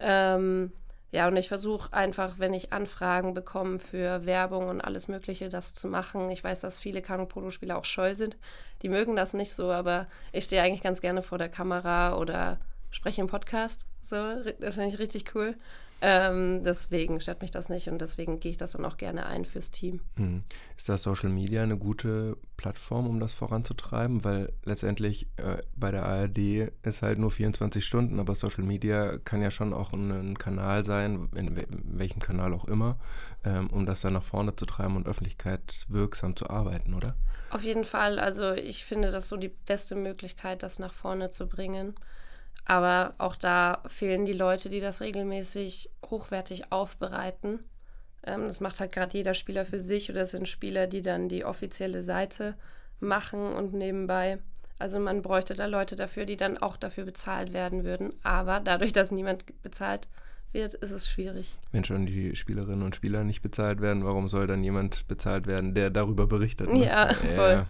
Ähm, 0.00 0.72
ja, 1.10 1.26
und 1.26 1.36
ich 1.36 1.48
versuche 1.48 1.92
einfach, 1.92 2.38
wenn 2.38 2.52
ich 2.52 2.72
Anfragen 2.72 3.32
bekomme 3.32 3.78
für 3.78 4.26
Werbung 4.26 4.68
und 4.68 4.80
alles 4.82 5.08
Mögliche, 5.08 5.48
das 5.48 5.72
zu 5.72 5.88
machen. 5.88 6.28
Ich 6.28 6.44
weiß, 6.44 6.60
dass 6.60 6.78
viele 6.78 7.00
Kanu-Polo-Spieler 7.00 7.78
auch 7.78 7.86
scheu 7.86 8.14
sind. 8.14 8.36
Die 8.82 8.90
mögen 8.90 9.16
das 9.16 9.32
nicht 9.32 9.52
so, 9.52 9.70
aber 9.70 10.06
ich 10.32 10.44
stehe 10.44 10.62
eigentlich 10.62 10.82
ganz 10.82 11.00
gerne 11.00 11.22
vor 11.22 11.38
der 11.38 11.48
Kamera 11.48 12.16
oder 12.18 12.58
spreche 12.90 13.22
im 13.22 13.26
Podcast. 13.26 13.86
So, 14.02 14.16
das 14.60 14.74
finde 14.74 14.88
ich 14.88 14.98
richtig 14.98 15.34
cool. 15.34 15.56
Ähm, 16.00 16.62
deswegen 16.62 17.20
stört 17.20 17.42
mich 17.42 17.50
das 17.50 17.68
nicht 17.68 17.88
und 17.88 18.00
deswegen 18.00 18.38
gehe 18.38 18.52
ich 18.52 18.56
das 18.56 18.72
dann 18.72 18.84
auch 18.84 18.96
gerne 18.96 19.26
ein 19.26 19.44
fürs 19.44 19.72
Team. 19.72 20.00
Hm. 20.16 20.44
Ist 20.76 20.88
das 20.88 21.02
Social 21.02 21.28
Media 21.28 21.62
eine 21.62 21.76
gute 21.76 22.36
Plattform, 22.56 23.08
um 23.08 23.18
das 23.18 23.34
voranzutreiben? 23.34 24.22
Weil 24.22 24.52
letztendlich 24.64 25.26
äh, 25.36 25.62
bei 25.74 25.90
der 25.90 26.04
ARD 26.04 26.70
ist 26.82 27.02
halt 27.02 27.18
nur 27.18 27.32
24 27.32 27.84
Stunden, 27.84 28.20
aber 28.20 28.36
Social 28.36 28.62
Media 28.62 29.18
kann 29.18 29.42
ja 29.42 29.50
schon 29.50 29.72
auch 29.72 29.92
ein 29.92 30.38
Kanal 30.38 30.84
sein, 30.84 31.28
in, 31.34 31.56
in 31.56 31.98
welchem 31.98 32.20
Kanal 32.20 32.54
auch 32.54 32.66
immer, 32.66 32.98
ähm, 33.44 33.68
um 33.68 33.84
das 33.84 34.00
dann 34.00 34.12
nach 34.12 34.22
vorne 34.22 34.54
zu 34.54 34.66
treiben 34.66 34.94
und 34.94 35.08
öffentlichkeitswirksam 35.08 36.36
zu 36.36 36.48
arbeiten, 36.48 36.94
oder? 36.94 37.16
Auf 37.50 37.64
jeden 37.64 37.84
Fall. 37.84 38.18
Also 38.20 38.52
ich 38.52 38.84
finde 38.84 39.10
das 39.10 39.28
so 39.28 39.36
die 39.36 39.48
beste 39.48 39.96
Möglichkeit, 39.96 40.62
das 40.62 40.78
nach 40.78 40.92
vorne 40.92 41.30
zu 41.30 41.48
bringen. 41.48 41.94
Aber 42.64 43.14
auch 43.18 43.36
da 43.36 43.82
fehlen 43.86 44.26
die 44.26 44.32
Leute, 44.32 44.68
die 44.68 44.80
das 44.80 45.00
regelmäßig 45.00 45.90
hochwertig 46.10 46.70
aufbereiten. 46.70 47.60
Ähm, 48.24 48.44
das 48.46 48.60
macht 48.60 48.80
halt 48.80 48.92
gerade 48.92 49.16
jeder 49.16 49.34
Spieler 49.34 49.64
für 49.64 49.78
sich 49.78 50.10
oder 50.10 50.22
es 50.22 50.32
sind 50.32 50.48
Spieler, 50.48 50.86
die 50.86 51.02
dann 51.02 51.28
die 51.28 51.44
offizielle 51.44 52.02
Seite 52.02 52.56
machen 53.00 53.52
und 53.52 53.72
nebenbei. 53.72 54.38
Also 54.78 55.00
man 55.00 55.22
bräuchte 55.22 55.54
da 55.54 55.66
Leute 55.66 55.96
dafür, 55.96 56.24
die 56.24 56.36
dann 56.36 56.58
auch 56.58 56.76
dafür 56.76 57.04
bezahlt 57.04 57.52
werden 57.52 57.84
würden. 57.84 58.12
Aber 58.22 58.60
dadurch, 58.60 58.92
dass 58.92 59.10
niemand 59.10 59.44
bezahlt 59.62 60.06
wird, 60.52 60.74
ist 60.74 60.90
es 60.90 61.08
schwierig. 61.08 61.54
Wenn 61.72 61.84
schon 61.84 62.06
die 62.06 62.36
Spielerinnen 62.36 62.82
und 62.82 62.94
Spieler 62.94 63.24
nicht 63.24 63.42
bezahlt 63.42 63.80
werden, 63.80 64.04
warum 64.04 64.28
soll 64.28 64.46
dann 64.46 64.64
jemand 64.64 65.06
bezahlt 65.08 65.46
werden, 65.46 65.74
der 65.74 65.90
darüber 65.90 66.26
berichtet? 66.26 66.72
Ne? 66.72 66.86
Ja, 66.86 67.12
voll. 67.14 67.66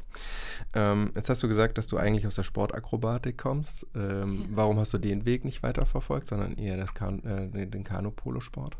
Ähm, 0.74 1.12
jetzt 1.14 1.30
hast 1.30 1.42
du 1.42 1.48
gesagt, 1.48 1.78
dass 1.78 1.86
du 1.86 1.96
eigentlich 1.96 2.26
aus 2.26 2.34
der 2.34 2.42
Sportakrobatik 2.42 3.38
kommst. 3.38 3.86
Ähm, 3.94 4.42
ja. 4.42 4.56
Warum 4.56 4.78
hast 4.78 4.92
du 4.92 4.98
den 4.98 5.24
Weg 5.24 5.44
nicht 5.44 5.62
weiterverfolgt, 5.62 6.28
sondern 6.28 6.56
eher 6.56 6.76
das 6.76 6.94
kan 6.94 7.22
äh, 7.24 7.66
den 7.66 7.84
Kanu-Polo-Sport? 7.84 8.76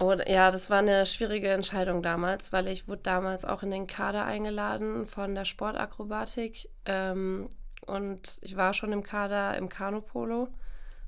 Oh, 0.00 0.14
ja, 0.26 0.52
das 0.52 0.70
war 0.70 0.78
eine 0.78 1.06
schwierige 1.06 1.48
Entscheidung 1.48 2.02
damals, 2.02 2.52
weil 2.52 2.68
ich 2.68 2.86
wurde 2.86 3.02
damals 3.02 3.44
auch 3.44 3.64
in 3.64 3.72
den 3.72 3.88
Kader 3.88 4.24
eingeladen 4.24 5.06
von 5.06 5.34
der 5.34 5.44
Sportakrobatik. 5.44 6.68
Ähm, 6.84 7.48
und 7.84 8.38
ich 8.42 8.56
war 8.56 8.74
schon 8.74 8.92
im 8.92 9.02
Kader 9.02 9.56
im 9.56 9.68
Kanu-Polo. 9.68 10.48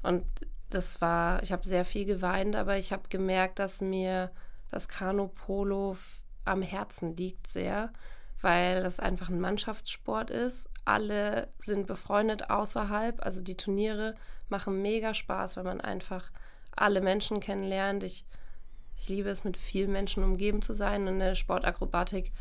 Und 0.02 0.24
das 0.70 1.00
war, 1.00 1.42
ich 1.42 1.52
habe 1.52 1.66
sehr 1.66 1.84
viel 1.84 2.04
geweint, 2.04 2.56
aber 2.56 2.76
ich 2.76 2.92
habe 2.92 3.02
gemerkt, 3.08 3.58
dass 3.58 3.80
mir 3.80 4.30
das 4.70 4.88
Kanu-Polo 4.88 5.96
am 6.44 6.62
Herzen 6.62 7.16
liegt 7.16 7.46
sehr, 7.46 7.92
weil 8.40 8.82
das 8.82 9.00
einfach 9.00 9.28
ein 9.28 9.40
Mannschaftssport 9.40 10.30
ist. 10.30 10.70
Alle 10.84 11.48
sind 11.58 11.86
befreundet 11.86 12.50
außerhalb, 12.50 13.24
also 13.24 13.42
die 13.42 13.56
Turniere 13.56 14.14
machen 14.48 14.80
mega 14.80 15.12
Spaß, 15.12 15.56
weil 15.56 15.64
man 15.64 15.80
einfach 15.80 16.30
alle 16.74 17.00
Menschen 17.00 17.40
kennenlernt. 17.40 18.04
Ich, 18.04 18.24
ich 18.96 19.08
liebe 19.08 19.28
es, 19.28 19.44
mit 19.44 19.56
vielen 19.56 19.92
Menschen 19.92 20.24
umgeben 20.24 20.62
zu 20.62 20.72
sein. 20.72 21.06
In 21.06 21.18
der 21.18 21.34
Sportakrobatik 21.34 22.32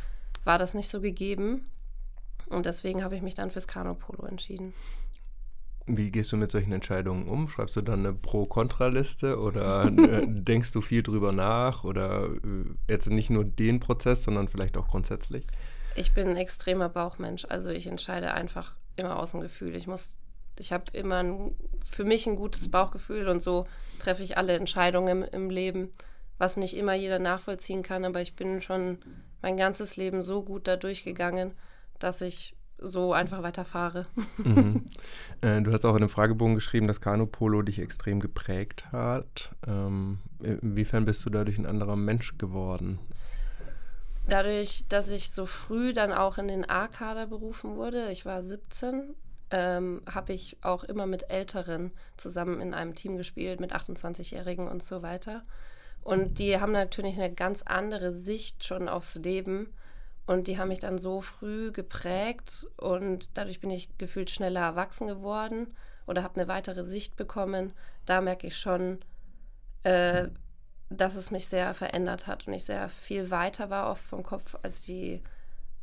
war 0.44 0.58
das 0.58 0.74
nicht 0.74 0.90
so 0.90 1.02
gegeben. 1.02 1.70
Und 2.48 2.66
deswegen 2.66 3.04
habe 3.04 3.16
ich 3.16 3.22
mich 3.22 3.36
dann 3.36 3.52
fürs 3.52 3.68
Kanu-Polo 3.68 4.26
entschieden. 4.26 4.74
Wie 5.98 6.12
gehst 6.12 6.32
du 6.32 6.38
mit 6.38 6.52
solchen 6.52 6.72
Entscheidungen 6.72 7.28
um? 7.28 7.50
Schreibst 7.50 7.76
du 7.76 7.82
dann 7.82 8.06
eine 8.06 8.14
Pro-Kontra-Liste 8.14 9.40
oder 9.40 9.86
äh, 9.98 10.26
denkst 10.28 10.72
du 10.72 10.82
viel 10.82 11.04
drüber 11.04 11.32
nach 11.32 11.84
oder 11.84 12.26
äh, 12.26 12.66
jetzt 12.90 13.10
nicht 13.10 13.30
nur 13.30 13.44
den 13.44 13.80
Prozess, 13.80 14.24
sondern 14.24 14.48
vielleicht 14.48 14.78
auch 14.78 14.88
grundsätzlich? 14.88 15.46
Ich 15.96 16.14
bin 16.14 16.30
ein 16.30 16.38
extremer 16.38 16.90
Bauchmensch, 16.90 17.46
also 17.50 17.70
ich 17.70 17.88
entscheide 17.88 18.34
einfach 18.34 18.76
immer 18.96 19.20
aus 19.20 19.32
dem 19.32 19.42
Gefühl. 19.42 19.76
Ich 19.76 19.88
muss, 19.88 20.18
ich 20.60 20.72
habe 20.72 20.86
immer 20.94 21.18
ein, 21.18 21.56
für 21.90 22.04
mich 22.04 22.28
ein 22.28 22.36
gutes 22.36 22.70
Bauchgefühl 22.70 23.28
und 23.28 23.42
so 23.42 23.66
treffe 23.98 24.24
ich 24.24 24.38
alle 24.38 24.54
Entscheidungen 24.54 25.24
im, 25.24 25.30
im 25.32 25.50
Leben, 25.50 25.92
was 26.38 26.56
nicht 26.56 26.78
immer 26.78 26.94
jeder 26.94 27.20
nachvollziehen 27.20 27.82
kann, 27.82 28.06
aber 28.06 28.22
ich 28.22 28.36
bin 28.36 28.62
schon 28.62 29.00
mein 29.42 29.58
ganzes 29.58 29.98
Leben 29.98 30.22
so 30.22 30.44
gut 30.44 30.68
da 30.68 30.76
durchgegangen, 30.76 31.54
dass 31.98 32.22
ich 32.22 32.56
so 32.82 33.14
einfach 33.14 33.44
weiterfahre. 33.44 34.08
Mhm. 34.38 34.86
Äh, 35.42 35.62
du 35.62 35.72
hast 35.72 35.86
auch 35.86 35.96
in 35.96 36.02
einem 36.02 36.10
Fragebogen 36.10 36.56
geschrieben, 36.56 36.90
dass 36.90 37.00
Kanu-Polo 37.00 37.62
dich 37.62 37.80
extrem 37.80 38.20
geprägt 38.20 38.92
hat. 38.92 39.56
Ähm, 39.66 40.20
inwiefern 40.44 41.06
bist 41.06 41.26
du 41.26 41.30
dadurch 41.30 41.58
ein 41.58 41.66
anderer 41.66 41.96
Mensch 41.96 42.38
geworden? 42.38 43.00
Dadurch, 44.28 44.84
dass 44.90 45.10
ich 45.10 45.32
so 45.32 45.46
früh 45.46 45.94
dann 45.94 46.12
auch 46.12 46.38
in 46.38 46.50
den 46.50 46.70
A-Kader 46.70 47.28
berufen 47.28 47.78
wurde, 47.78 48.12
ich 48.12 48.26
war 48.26 48.44
17, 48.44 49.16
ähm, 49.52 50.02
habe 50.14 50.34
ich 50.34 50.58
auch 50.62 50.84
immer 50.84 51.06
mit 51.06 51.30
Älteren 51.30 51.92
zusammen 52.18 52.60
in 52.60 52.74
einem 52.74 52.96
Team 52.96 53.16
gespielt, 53.16 53.62
mit 53.62 53.74
28-Jährigen 53.74 54.68
und 54.68 54.84
so 54.84 55.02
weiter. 55.02 55.44
Und 56.02 56.40
die 56.40 56.60
haben 56.60 56.72
natürlich 56.72 57.16
eine 57.16 57.34
ganz 57.34 57.64
andere 57.64 58.12
Sicht 58.12 58.66
schon 58.66 58.90
aufs 58.90 59.16
Leben 59.16 59.74
und 60.30 60.46
die 60.46 60.60
haben 60.60 60.68
mich 60.68 60.78
dann 60.78 61.00
so 61.00 61.22
früh 61.22 61.72
geprägt 61.72 62.68
und 62.78 63.32
dadurch 63.34 63.60
bin 63.60 63.72
ich 63.72 63.98
gefühlt 63.98 64.30
schneller 64.30 64.60
erwachsen 64.60 65.08
geworden 65.08 65.74
oder 66.06 66.22
habe 66.22 66.36
eine 66.36 66.48
weitere 66.48 66.86
Sicht 66.86 67.16
bekommen. 67.16 67.74
Da 68.06 68.22
merke 68.22 68.46
ich 68.46 68.56
schon, 68.56 69.00
äh, 69.82 70.28
dass 70.92 71.16
es 71.16 71.32
mich 71.32 71.48
sehr 71.48 71.74
verändert 71.74 72.28
hat 72.28 72.46
und 72.46 72.54
ich 72.54 72.64
sehr 72.64 72.90
viel 72.90 73.32
weiter 73.32 73.72
war 73.72 73.90
oft 73.90 74.04
vom 74.04 74.22
Kopf 74.22 74.56
als 74.62 74.84
die 74.84 75.24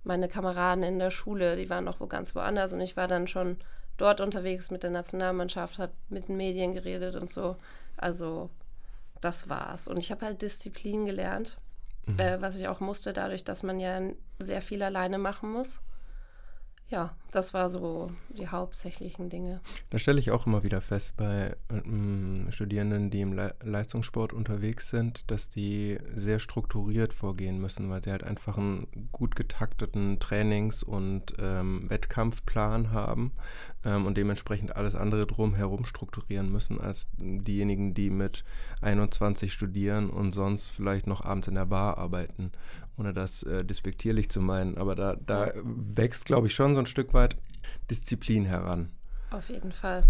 meine 0.04 0.28
Kameraden 0.28 0.84
in 0.84 1.00
der 1.00 1.10
Schule. 1.10 1.56
Die 1.56 1.68
waren 1.68 1.82
noch 1.82 1.98
wo 1.98 2.06
ganz 2.06 2.36
woanders 2.36 2.72
und 2.72 2.80
ich 2.80 2.96
war 2.96 3.08
dann 3.08 3.26
schon 3.26 3.56
dort 3.96 4.20
unterwegs 4.20 4.70
mit 4.70 4.84
der 4.84 4.90
Nationalmannschaft, 4.90 5.80
habe 5.80 5.92
mit 6.08 6.28
den 6.28 6.36
Medien 6.36 6.72
geredet 6.72 7.16
und 7.16 7.28
so. 7.28 7.56
Also 7.96 8.48
das 9.20 9.48
war's. 9.48 9.88
Und 9.88 9.98
ich 9.98 10.12
habe 10.12 10.24
halt 10.24 10.40
Disziplin 10.40 11.04
gelernt 11.04 11.58
mhm. 12.06 12.18
äh, 12.18 12.40
was 12.40 12.58
ich 12.58 12.68
auch 12.68 12.80
musste, 12.80 13.12
dadurch, 13.12 13.44
dass 13.44 13.62
man 13.62 13.78
ja 13.80 14.00
sehr 14.38 14.62
viel 14.62 14.82
alleine 14.82 15.18
machen 15.18 15.50
muss 15.52 15.80
ja, 16.88 17.16
das 17.32 17.52
war 17.52 17.68
so 17.68 18.12
die 18.28 18.46
hauptsächlichen 18.48 19.28
Dinge. 19.28 19.60
Da 19.90 19.98
stelle 19.98 20.20
ich 20.20 20.30
auch 20.30 20.46
immer 20.46 20.62
wieder 20.62 20.80
fest 20.80 21.16
bei 21.16 21.56
ähm, 21.68 22.46
Studierenden, 22.50 23.10
die 23.10 23.22
im 23.22 23.32
Le 23.32 23.54
Leistungssport 23.62 24.32
unterwegs 24.32 24.90
sind, 24.90 25.30
dass 25.30 25.48
die 25.48 25.98
sehr 26.14 26.38
strukturiert 26.38 27.12
vorgehen 27.12 27.60
müssen, 27.60 27.90
weil 27.90 28.02
sie 28.02 28.12
halt 28.12 28.22
einfach 28.22 28.56
einen 28.56 28.86
gut 29.10 29.34
getakteten 29.34 30.20
Trainings- 30.20 30.84
und 30.84 31.34
ähm, 31.40 31.90
Wettkampfplan 31.90 32.92
haben 32.92 33.32
ähm, 33.84 34.06
und 34.06 34.16
dementsprechend 34.16 34.76
alles 34.76 34.94
andere 34.94 35.26
drumherum 35.26 35.84
strukturieren 35.86 36.52
müssen 36.52 36.80
als 36.80 37.08
diejenigen, 37.18 37.94
die 37.94 38.10
mit 38.10 38.44
21 38.80 39.52
studieren 39.52 40.08
und 40.08 40.30
sonst 40.32 40.70
vielleicht 40.70 41.08
noch 41.08 41.24
abends 41.24 41.48
in 41.48 41.54
der 41.56 41.66
Bar 41.66 41.98
arbeiten 41.98 42.52
ohne 42.98 43.12
das 43.12 43.42
äh, 43.42 43.64
despektierlich 43.64 44.30
zu 44.30 44.40
meinen. 44.40 44.78
Aber 44.78 44.94
da, 44.94 45.16
da 45.16 45.52
wächst, 45.62 46.24
glaube 46.24 46.46
ich, 46.46 46.54
schon 46.54 46.74
so 46.74 46.80
ein 46.80 46.86
Stück 46.86 47.14
weit 47.14 47.36
Disziplin 47.90 48.44
heran. 48.44 48.90
Auf 49.30 49.48
jeden 49.48 49.72
Fall. 49.72 50.04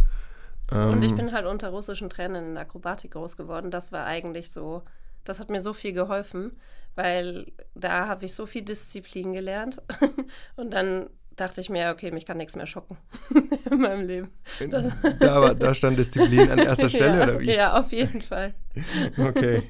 Ähm, 0.72 0.92
und 0.92 1.02
ich 1.02 1.14
bin 1.14 1.32
halt 1.32 1.46
unter 1.46 1.70
russischen 1.70 2.10
Trainern 2.10 2.44
in 2.44 2.54
der 2.54 2.62
Akrobatik 2.62 3.12
groß 3.12 3.36
geworden. 3.36 3.70
Das 3.70 3.92
war 3.92 4.04
eigentlich 4.06 4.50
so, 4.50 4.82
das 5.24 5.40
hat 5.40 5.50
mir 5.50 5.60
so 5.60 5.72
viel 5.72 5.92
geholfen, 5.92 6.52
weil 6.94 7.52
da 7.74 8.08
habe 8.08 8.24
ich 8.24 8.34
so 8.34 8.46
viel 8.46 8.62
Disziplin 8.62 9.32
gelernt. 9.32 9.82
und 10.56 10.72
dann 10.72 11.10
dachte 11.36 11.60
ich 11.60 11.70
mir, 11.70 11.90
okay, 11.90 12.10
mich 12.10 12.24
kann 12.26 12.38
nichts 12.38 12.56
mehr 12.56 12.66
schocken 12.66 12.96
in 13.70 13.80
meinem 13.80 14.04
Leben. 14.06 14.30
Da, 15.20 15.40
war, 15.40 15.54
da 15.54 15.74
stand 15.74 15.98
Disziplin 15.98 16.50
an 16.50 16.58
erster 16.58 16.88
Stelle, 16.88 17.18
ja, 17.18 17.22
oder 17.24 17.40
wie? 17.40 17.52
Ja, 17.52 17.78
auf 17.78 17.92
jeden 17.92 18.22
Fall. 18.22 18.54
Okay. 19.16 19.62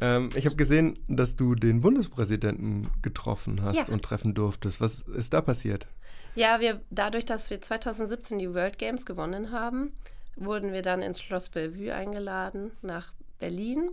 Ähm, 0.00 0.30
ich 0.34 0.46
habe 0.46 0.56
gesehen, 0.56 0.98
dass 1.08 1.36
du 1.36 1.54
den 1.54 1.80
Bundespräsidenten 1.80 2.88
getroffen 3.02 3.62
hast 3.62 3.88
ja. 3.88 3.94
und 3.94 4.02
treffen 4.02 4.34
durftest. 4.34 4.80
Was 4.80 5.02
ist 5.02 5.32
da 5.32 5.40
passiert? 5.40 5.86
Ja, 6.34 6.60
wir, 6.60 6.80
dadurch, 6.90 7.24
dass 7.24 7.50
wir 7.50 7.60
2017 7.60 8.38
die 8.38 8.52
World 8.54 8.78
Games 8.78 9.06
gewonnen 9.06 9.52
haben, 9.52 9.92
wurden 10.36 10.72
wir 10.72 10.82
dann 10.82 11.02
ins 11.02 11.20
Schloss 11.20 11.48
Bellevue 11.48 11.94
eingeladen 11.94 12.72
nach 12.82 13.12
Berlin 13.38 13.90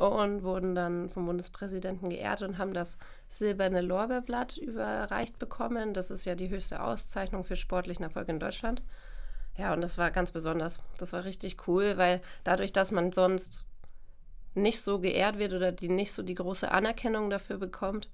und 0.00 0.42
wurden 0.42 0.74
dann 0.74 1.08
vom 1.08 1.26
Bundespräsidenten 1.26 2.08
geehrt 2.08 2.42
und 2.42 2.58
haben 2.58 2.74
das 2.74 2.98
silberne 3.28 3.80
Lorbeerblatt 3.80 4.56
überreicht 4.56 5.38
bekommen. 5.38 5.94
Das 5.94 6.10
ist 6.10 6.24
ja 6.24 6.34
die 6.34 6.48
höchste 6.48 6.82
Auszeichnung 6.82 7.44
für 7.44 7.56
sportlichen 7.56 8.04
Erfolg 8.04 8.28
in 8.28 8.40
Deutschland. 8.40 8.82
Ja, 9.56 9.72
und 9.72 9.80
das 9.80 9.98
war 9.98 10.10
ganz 10.10 10.30
besonders. 10.30 10.80
Das 10.98 11.12
war 11.12 11.24
richtig 11.24 11.66
cool, 11.66 11.96
weil 11.96 12.20
dadurch, 12.44 12.72
dass 12.72 12.92
man 12.92 13.12
sonst 13.12 13.64
nicht 14.54 14.80
so 14.80 15.00
geehrt 15.00 15.38
wird 15.38 15.52
oder 15.52 15.72
die 15.72 15.88
nicht 15.88 16.12
so 16.12 16.22
die 16.22 16.34
große 16.34 16.70
Anerkennung 16.70 17.28
dafür 17.28 17.58
bekommt, 17.58 18.08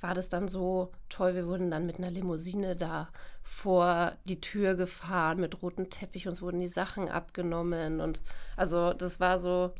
war 0.00 0.14
das 0.14 0.28
dann 0.28 0.48
so 0.48 0.92
toll. 1.08 1.34
Wir 1.34 1.46
wurden 1.46 1.70
dann 1.70 1.86
mit 1.86 1.98
einer 1.98 2.10
Limousine 2.10 2.76
da 2.76 3.08
vor 3.42 4.12
die 4.24 4.40
Tür 4.40 4.74
gefahren 4.74 5.40
mit 5.40 5.62
rotem 5.62 5.90
Teppich. 5.90 6.28
Uns 6.28 6.42
wurden 6.42 6.60
die 6.60 6.68
Sachen 6.68 7.08
abgenommen 7.08 8.00
und 8.00 8.22
also 8.56 8.92
das 8.92 9.20
war 9.20 9.38
so 9.38 9.72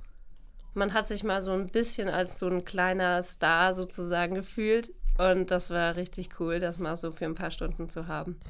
man 0.75 0.95
hat 0.95 1.07
sich 1.07 1.25
mal 1.25 1.43
so 1.43 1.53
ein 1.53 1.67
bisschen 1.67 2.09
als 2.09 2.39
so 2.39 2.47
ein 2.49 2.65
kleiner 2.65 3.23
Star 3.23 3.75
sozusagen 3.75 4.35
gefühlt. 4.35 4.93
Und 5.19 5.51
das 5.51 5.71
war 5.71 5.97
richtig 5.97 6.41
cool, 6.41 6.61
das 6.61 6.79
mal 6.79 6.97
so 6.97 7.11
für 7.11 7.27
ein 7.27 7.35
paar 7.35 7.51
Stunden 7.51 7.91
zu 7.91 8.07
haben. 8.07 8.41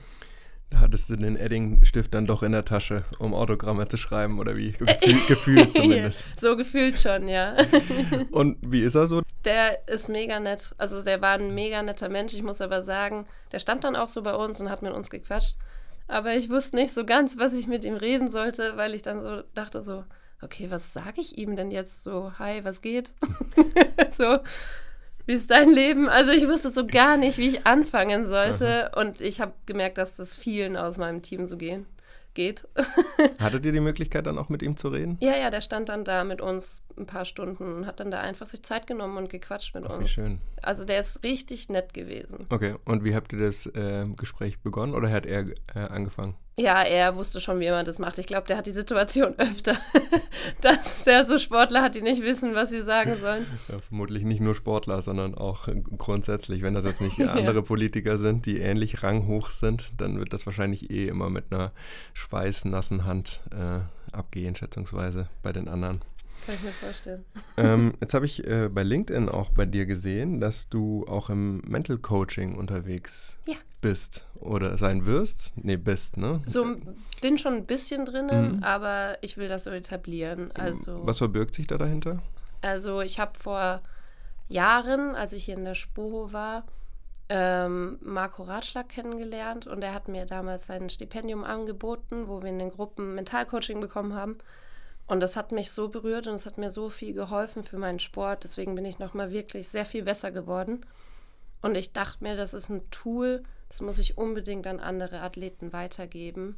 Da 0.71 0.79
hattest 0.79 1.11
du 1.11 1.17
den 1.17 1.37
Edding-Stift 1.37 2.15
dann 2.15 2.27
doch 2.27 2.45
in 2.45 2.53
der 2.53 2.65
Tasche, 2.65 3.05
um 3.19 3.35
Autogramme 3.35 3.89
zu 3.89 3.97
schreiben, 3.97 4.39
oder 4.39 4.57
wie? 4.57 4.71
Gefühl, 4.71 5.21
gefühlt 5.29 5.73
zumindest. 5.73 6.25
so 6.37 6.57
gefühlt 6.57 6.97
schon, 6.97 7.29
ja. 7.29 7.57
Und 8.31 8.59
wie 8.65 8.83
ist 8.83 8.95
er 8.95 9.09
so? 9.09 9.23
Der 9.45 9.89
ist 9.89 10.09
mega 10.09 10.39
nett. 10.39 10.75
Also 10.79 11.03
der 11.03 11.21
war 11.21 11.33
ein 11.33 11.55
mega 11.55 11.83
netter 11.83 12.09
Mensch. 12.09 12.35
Ich 12.35 12.45
muss 12.45 12.61
aber 12.61 12.83
sagen, 12.83 13.27
der 13.51 13.59
stand 13.59 13.83
dann 13.83 13.97
auch 13.97 14.09
so 14.09 14.23
bei 14.23 14.35
uns 14.35 14.61
und 14.61 14.71
hat 14.71 14.83
mit 14.83 14.93
uns 14.93 15.11
gequatscht. 15.11 15.57
Aber 16.07 16.35
ich 16.35 16.51
wusste 16.51 16.77
nicht 16.77 16.93
so 16.93 17.05
ganz, 17.05 17.37
was 17.39 17.55
ich 17.55 17.67
mit 17.67 17.85
ihm 17.85 17.95
reden 17.95 18.31
sollte, 18.31 18.77
weil 18.77 18.95
ich 18.95 19.03
dann 19.03 19.23
so 19.25 19.43
dachte 19.55 19.83
so, 19.83 20.05
okay, 20.43 20.71
was 20.71 20.93
sage 20.93 21.21
ich 21.21 21.39
ihm 21.39 21.57
denn 21.57 21.71
jetzt 21.71 22.03
so? 22.03 22.33
Hi, 22.39 22.65
was 22.65 22.81
geht? 22.81 23.13
so, 24.11 24.39
wie 25.27 25.33
ist 25.33 25.51
dein 25.51 25.69
Leben? 25.69 26.09
Also 26.09 26.33
ich 26.33 26.49
wusste 26.49 26.73
so 26.73 26.87
gar 26.87 27.17
nicht, 27.17 27.39
wie 27.39 27.49
ich 27.49 27.67
anfangen 27.67 28.27
sollte. 28.27 28.91
Und 28.97 29.21
ich 29.21 29.41
habe 29.41 29.53
gemerkt, 29.67 29.99
dass 29.99 30.17
das 30.17 30.37
vielen 30.37 30.77
aus 30.77 30.99
meinem 30.99 31.23
Team 31.23 31.47
so 31.47 31.57
gehen, 31.57 31.87
geht. 32.35 32.67
Hattet 33.39 33.67
ihr 33.67 33.73
die 33.73 33.81
Möglichkeit 33.81 34.27
dann 34.27 34.39
auch 34.39 34.49
mit 34.49 34.63
ihm 34.63 34.77
zu 34.77 34.89
reden? 34.89 35.17
Ja, 35.21 35.37
ja, 35.37 35.51
der 35.51 35.61
stand 35.61 35.89
dann 35.89 36.05
da 36.05 36.25
mit 36.25 36.41
uns 36.41 36.83
ein 37.01 37.07
paar 37.07 37.25
Stunden 37.25 37.77
und 37.77 37.87
hat 37.87 38.01
dann 38.01 38.11
da 38.11 38.21
einfach 38.21 38.47
sich 38.47 38.63
Zeit 38.63 38.87
genommen 38.87 39.17
und 39.17 39.31
gequatscht 39.31 39.75
mit 39.75 39.85
Ach, 39.87 39.97
uns. 39.97 40.05
Wie 40.05 40.09
schön. 40.09 40.41
Also 40.63 40.85
der 40.85 41.01
ist 41.01 41.23
richtig 41.25 41.69
nett 41.69 41.95
gewesen. 41.95 42.47
Okay, 42.51 42.77
und 42.85 43.05
wie 43.05 43.15
habt 43.15 43.33
ihr 43.33 43.39
das 43.39 43.67
äh, 43.67 44.07
Gespräch 44.17 44.61
begonnen 44.61 44.95
oder 44.95 45.11
hat 45.11 45.27
er 45.27 45.47
äh, 45.75 45.79
angefangen? 45.79 46.37
Ja, 46.61 46.83
er 46.83 47.17
wusste 47.17 47.41
schon, 47.41 47.59
wie 47.61 47.71
man 47.71 47.87
das 47.87 47.99
macht. 47.99 48.19
Ich 48.19 48.27
glaube, 48.27 48.47
der 48.47 48.59
hat 48.59 48.67
die 48.67 48.71
Situation 48.71 49.35
öfter, 49.39 49.79
dass 50.61 51.07
er 51.07 51.25
so 51.25 51.39
Sportler 51.39 51.81
hat, 51.81 51.95
die 51.95 52.03
nicht 52.03 52.23
wissen, 52.23 52.55
was 52.55 52.69
sie 52.71 52.83
sagen 52.83 53.17
sollen. 53.19 53.47
Ja, 53.69 53.79
vermutlich 53.79 54.25
nicht 54.25 54.41
nur 54.41 54.55
Sportler, 54.55 55.01
sondern 55.01 55.35
auch 55.35 55.69
äh, 55.69 55.81
grundsätzlich. 55.97 56.63
Wenn 56.63 56.75
das 56.75 56.85
jetzt 56.85 57.01
nicht 57.01 57.21
andere 57.29 57.63
Politiker 57.63 58.19
sind, 58.19 58.45
die 58.45 58.59
ähnlich 58.59 59.03
ranghoch 59.03 59.51
sind, 59.51 59.93
dann 59.97 60.19
wird 60.19 60.33
das 60.33 60.45
wahrscheinlich 60.45 60.91
eh 60.91 61.07
immer 61.07 61.31
mit 61.31 61.47
einer 61.51 61.73
schweißnassen 62.13 63.05
Hand 63.05 63.41
äh, 63.53 63.81
abgehen, 64.15 64.55
schätzungsweise 64.55 65.29
bei 65.43 65.53
den 65.53 65.69
anderen. 65.69 66.03
Kann 66.51 66.59
ich 66.59 66.65
mir 66.65 66.73
vorstellen. 66.73 67.25
Ähm, 67.59 67.93
jetzt 68.01 68.13
habe 68.13 68.27
ich 68.27 68.45
äh, 68.45 68.69
bei 68.69 68.83
LinkedIn 68.83 69.29
auch 69.29 69.51
bei 69.51 69.67
dir 69.67 69.87
gesehen, 69.87 70.41
dass 70.41 70.69
du 70.69 71.05
auch 71.07 71.31
im 71.31 71.59
Mental 71.59 71.97
Coaching 71.97 72.57
unterwegs 72.57 73.39
Ja. 73.47 73.55
bist 73.81 74.25
oder 74.41 74.77
sein 74.77 75.07
wirst. 75.07 75.53
Nee, 75.55 75.77
bist, 75.77 76.17
ne? 76.17 76.41
So 76.47 76.67
bin 77.23 77.39
schon 77.39 77.55
ein 77.55 77.67
bisschen 77.67 78.05
drinnen, 78.05 78.57
Mhm. 78.57 78.63
aber 78.65 79.17
ich 79.21 79.37
will 79.37 79.49
das 79.49 79.63
so 79.63 79.71
etablieren. 79.71 80.51
Also, 80.57 81.07
Was 81.07 81.19
verbirgt 81.19 81.55
sich 81.55 81.69
da 81.69 81.79
dahinter? 81.79 82.21
also 82.63 83.01
ich 83.01 83.21
habe 83.21 83.39
vor 83.39 83.81
Jahren, 84.49 85.15
als 85.15 85.33
ich 85.33 85.45
hier 85.45 85.57
in 85.57 85.65
der 85.65 85.77
Spoho 85.77 86.33
war, 86.33 86.65
ähm, 87.29 87.99
Marco 88.03 88.43
Ratschlag 88.43 88.89
kennengelernt 88.89 89.69
und 89.69 89.83
er 89.83 89.95
hat 89.95 90.09
mir 90.09 90.27
damals 90.27 90.67
sein 90.67 90.91
Stipendium 90.91 91.45
angeboten, 91.45 92.27
wo 92.27 92.43
wir 92.43 92.49
in 92.51 92.59
den 92.59 92.71
Gruppen 92.71 93.15
Mentalcoaching 93.15 93.79
bekommen 93.81 94.15
haben. 94.15 94.39
Und 95.11 95.19
das 95.19 95.35
hat 95.35 95.51
mich 95.51 95.73
so 95.73 95.89
berührt 95.89 96.29
und 96.29 96.35
es 96.35 96.47
hat 96.47 96.57
mir 96.57 96.71
so 96.71 96.89
viel 96.89 97.13
geholfen 97.15 97.65
für 97.65 97.79
meinen 97.79 97.99
Sport. 97.99 98.45
Deswegen 98.45 98.77
bin 98.77 98.85
ich 98.85 99.01
nochmal 99.01 99.33
wirklich 99.33 99.69
sehr 99.69 99.85
viel 99.85 100.05
besser 100.05 100.31
geworden. 100.31 100.87
Und 101.63 101.77
ich 101.77 101.93
dachte 101.93 102.23
mir, 102.23 102.37
das 102.37 102.55
ist 102.55 102.69
ein 102.69 102.89
Tool, 102.93 103.43
das 103.69 103.81
muss 103.81 103.99
ich 103.99 104.19
unbedingt 104.19 104.69
an 104.69 104.79
andere 104.79 105.21
Athleten 105.23 105.73
weitergeben. 105.73 106.57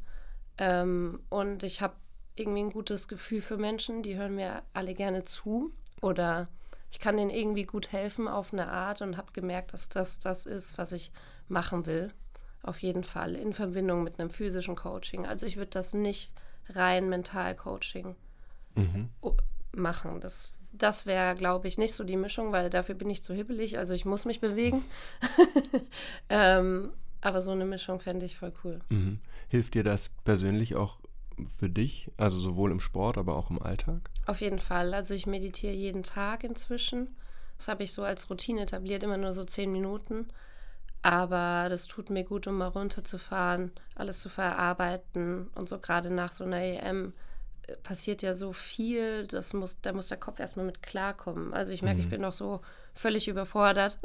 Ähm, 0.58 1.20
und 1.30 1.62
ich 1.62 1.80
habe 1.80 1.94
irgendwie 2.34 2.64
ein 2.64 2.72
gutes 2.72 3.08
Gefühl 3.08 3.40
für 3.40 3.56
Menschen, 3.56 4.02
die 4.02 4.18
hören 4.18 4.34
mir 4.34 4.62
alle 4.74 4.92
gerne 4.92 5.24
zu. 5.24 5.72
Oder 6.02 6.46
ich 6.90 6.98
kann 6.98 7.16
denen 7.16 7.30
irgendwie 7.30 7.64
gut 7.64 7.90
helfen 7.90 8.28
auf 8.28 8.52
eine 8.52 8.68
Art 8.68 9.00
und 9.00 9.16
habe 9.16 9.32
gemerkt, 9.32 9.72
dass 9.72 9.88
das 9.88 10.18
das 10.18 10.44
ist, 10.44 10.76
was 10.76 10.92
ich 10.92 11.10
machen 11.48 11.86
will. 11.86 12.12
Auf 12.62 12.82
jeden 12.82 13.04
Fall 13.04 13.34
in 13.34 13.54
Verbindung 13.54 14.02
mit 14.02 14.20
einem 14.20 14.28
physischen 14.28 14.76
Coaching. 14.76 15.24
Also 15.26 15.46
ich 15.46 15.56
würde 15.56 15.70
das 15.70 15.94
nicht 15.94 16.30
rein 16.68 17.08
Mental-Coaching 17.08 18.14
Mhm. 18.74 19.08
o- 19.20 19.36
machen. 19.72 20.20
Das, 20.20 20.52
das 20.72 21.06
wäre, 21.06 21.34
glaube 21.34 21.68
ich, 21.68 21.78
nicht 21.78 21.94
so 21.94 22.04
die 22.04 22.16
Mischung, 22.16 22.52
weil 22.52 22.70
dafür 22.70 22.94
bin 22.94 23.10
ich 23.10 23.22
zu 23.22 23.34
hibbelig. 23.34 23.78
Also 23.78 23.94
ich 23.94 24.04
muss 24.04 24.24
mich 24.24 24.40
bewegen. 24.40 24.84
ähm, 26.28 26.90
aber 27.20 27.40
so 27.42 27.52
eine 27.52 27.64
Mischung 27.64 28.00
fände 28.00 28.26
ich 28.26 28.36
voll 28.36 28.52
cool. 28.64 28.80
Mhm. 28.88 29.20
Hilft 29.48 29.74
dir 29.74 29.84
das 29.84 30.10
persönlich 30.24 30.74
auch 30.74 30.98
für 31.56 31.70
dich, 31.70 32.10
also 32.16 32.38
sowohl 32.40 32.70
im 32.72 32.80
Sport, 32.80 33.16
aber 33.18 33.36
auch 33.36 33.50
im 33.50 33.60
Alltag? 33.62 34.10
Auf 34.26 34.40
jeden 34.40 34.58
Fall. 34.58 34.94
Also 34.94 35.14
ich 35.14 35.26
meditiere 35.26 35.72
jeden 35.72 36.02
Tag 36.02 36.44
inzwischen. 36.44 37.16
Das 37.58 37.68
habe 37.68 37.84
ich 37.84 37.92
so 37.92 38.02
als 38.02 38.28
Routine 38.28 38.62
etabliert, 38.62 39.02
immer 39.02 39.16
nur 39.16 39.32
so 39.32 39.44
zehn 39.44 39.72
Minuten. 39.72 40.28
Aber 41.02 41.68
das 41.68 41.86
tut 41.88 42.10
mir 42.10 42.22
gut, 42.24 42.46
um 42.46 42.58
mal 42.58 42.68
runterzufahren, 42.68 43.72
alles 43.94 44.20
zu 44.20 44.28
verarbeiten. 44.28 45.48
Und 45.54 45.68
so 45.68 45.78
gerade 45.78 46.10
nach 46.10 46.32
so 46.32 46.44
einer 46.44 46.62
EM 46.62 47.12
passiert 47.82 48.22
ja 48.22 48.34
so 48.34 48.52
viel, 48.52 49.26
das 49.26 49.52
muss, 49.52 49.80
da 49.80 49.92
muss 49.92 50.08
der 50.08 50.18
Kopf 50.18 50.40
erstmal 50.40 50.66
mit 50.66 50.82
klarkommen. 50.82 51.54
Also 51.54 51.72
ich 51.72 51.82
merke, 51.82 52.00
ich 52.00 52.08
bin 52.08 52.20
noch 52.20 52.32
so 52.32 52.60
völlig 52.94 53.28
überfordert. 53.28 53.98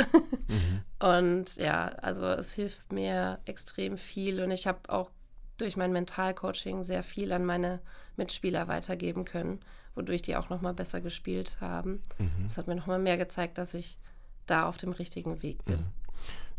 Mhm. 0.47 0.81
Und 1.05 1.55
ja, 1.57 1.87
also 1.87 2.25
es 2.25 2.53
hilft 2.53 2.91
mir 2.91 3.39
extrem 3.45 3.97
viel. 3.97 4.41
Und 4.41 4.51
ich 4.51 4.67
habe 4.67 4.79
auch 4.89 5.11
durch 5.57 5.75
mein 5.75 5.91
Mentalcoaching 5.91 6.83
sehr 6.83 7.03
viel 7.03 7.31
an 7.31 7.45
meine 7.45 7.79
Mitspieler 8.15 8.67
weitergeben 8.67 9.25
können, 9.25 9.59
wodurch 9.95 10.21
die 10.21 10.35
auch 10.35 10.49
nochmal 10.49 10.73
besser 10.73 11.01
gespielt 11.01 11.57
haben. 11.59 12.01
Mhm. 12.19 12.45
Das 12.45 12.57
hat 12.57 12.67
mir 12.67 12.75
nochmal 12.75 12.99
mehr 12.99 13.17
gezeigt, 13.17 13.57
dass 13.57 13.73
ich 13.73 13.97
da 14.45 14.67
auf 14.67 14.77
dem 14.77 14.91
richtigen 14.91 15.41
Weg 15.41 15.65
bin. 15.65 15.79
Mhm. 15.79 15.85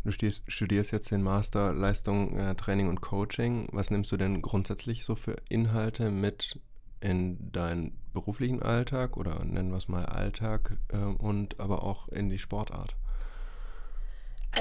Du 0.03 0.11
stehst, 0.11 0.43
studierst 0.47 0.91
jetzt 0.91 1.11
den 1.11 1.21
Master 1.21 1.73
Leistung, 1.73 2.37
äh, 2.37 2.55
Training 2.55 2.87
und 2.87 3.01
Coaching. 3.01 3.67
Was 3.73 3.91
nimmst 3.91 4.11
du 4.11 4.17
denn 4.17 4.41
grundsätzlich 4.41 5.03
so 5.03 5.15
für 5.15 5.35
Inhalte 5.49 6.09
mit 6.09 6.59
in 7.01 7.51
deinen 7.51 7.97
beruflichen 8.13 8.61
Alltag 8.61 9.17
oder 9.17 9.43
nennen 9.45 9.69
wir 9.69 9.77
es 9.77 9.87
mal 9.87 10.05
Alltag 10.05 10.77
äh, 10.89 10.97
und 10.97 11.59
aber 11.59 11.83
auch 11.83 12.09
in 12.09 12.29
die 12.29 12.39
Sportart? 12.39 12.95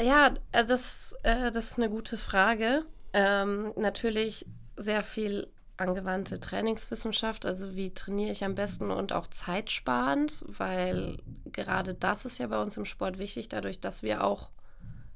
Ja, 0.02 0.34
äh, 0.52 0.64
das, 0.64 1.16
äh, 1.22 1.50
das 1.50 1.72
ist 1.72 1.78
eine 1.78 1.90
gute 1.90 2.18
Frage. 2.18 2.84
Ähm, 3.12 3.72
natürlich 3.76 4.46
sehr 4.76 5.02
viel 5.02 5.48
angewandte 5.76 6.40
Trainingswissenschaft, 6.40 7.46
also 7.46 7.76
wie 7.76 7.94
trainiere 7.94 8.32
ich 8.32 8.44
am 8.44 8.56
besten 8.56 8.90
und 8.90 9.12
auch 9.12 9.28
zeitsparend, 9.28 10.44
weil 10.48 11.18
gerade 11.52 11.94
das 11.94 12.24
ist 12.24 12.38
ja 12.38 12.48
bei 12.48 12.60
uns 12.60 12.76
im 12.76 12.84
Sport 12.84 13.18
wichtig, 13.18 13.48
dadurch, 13.48 13.80
dass 13.80 14.02
wir 14.02 14.24
auch 14.24 14.50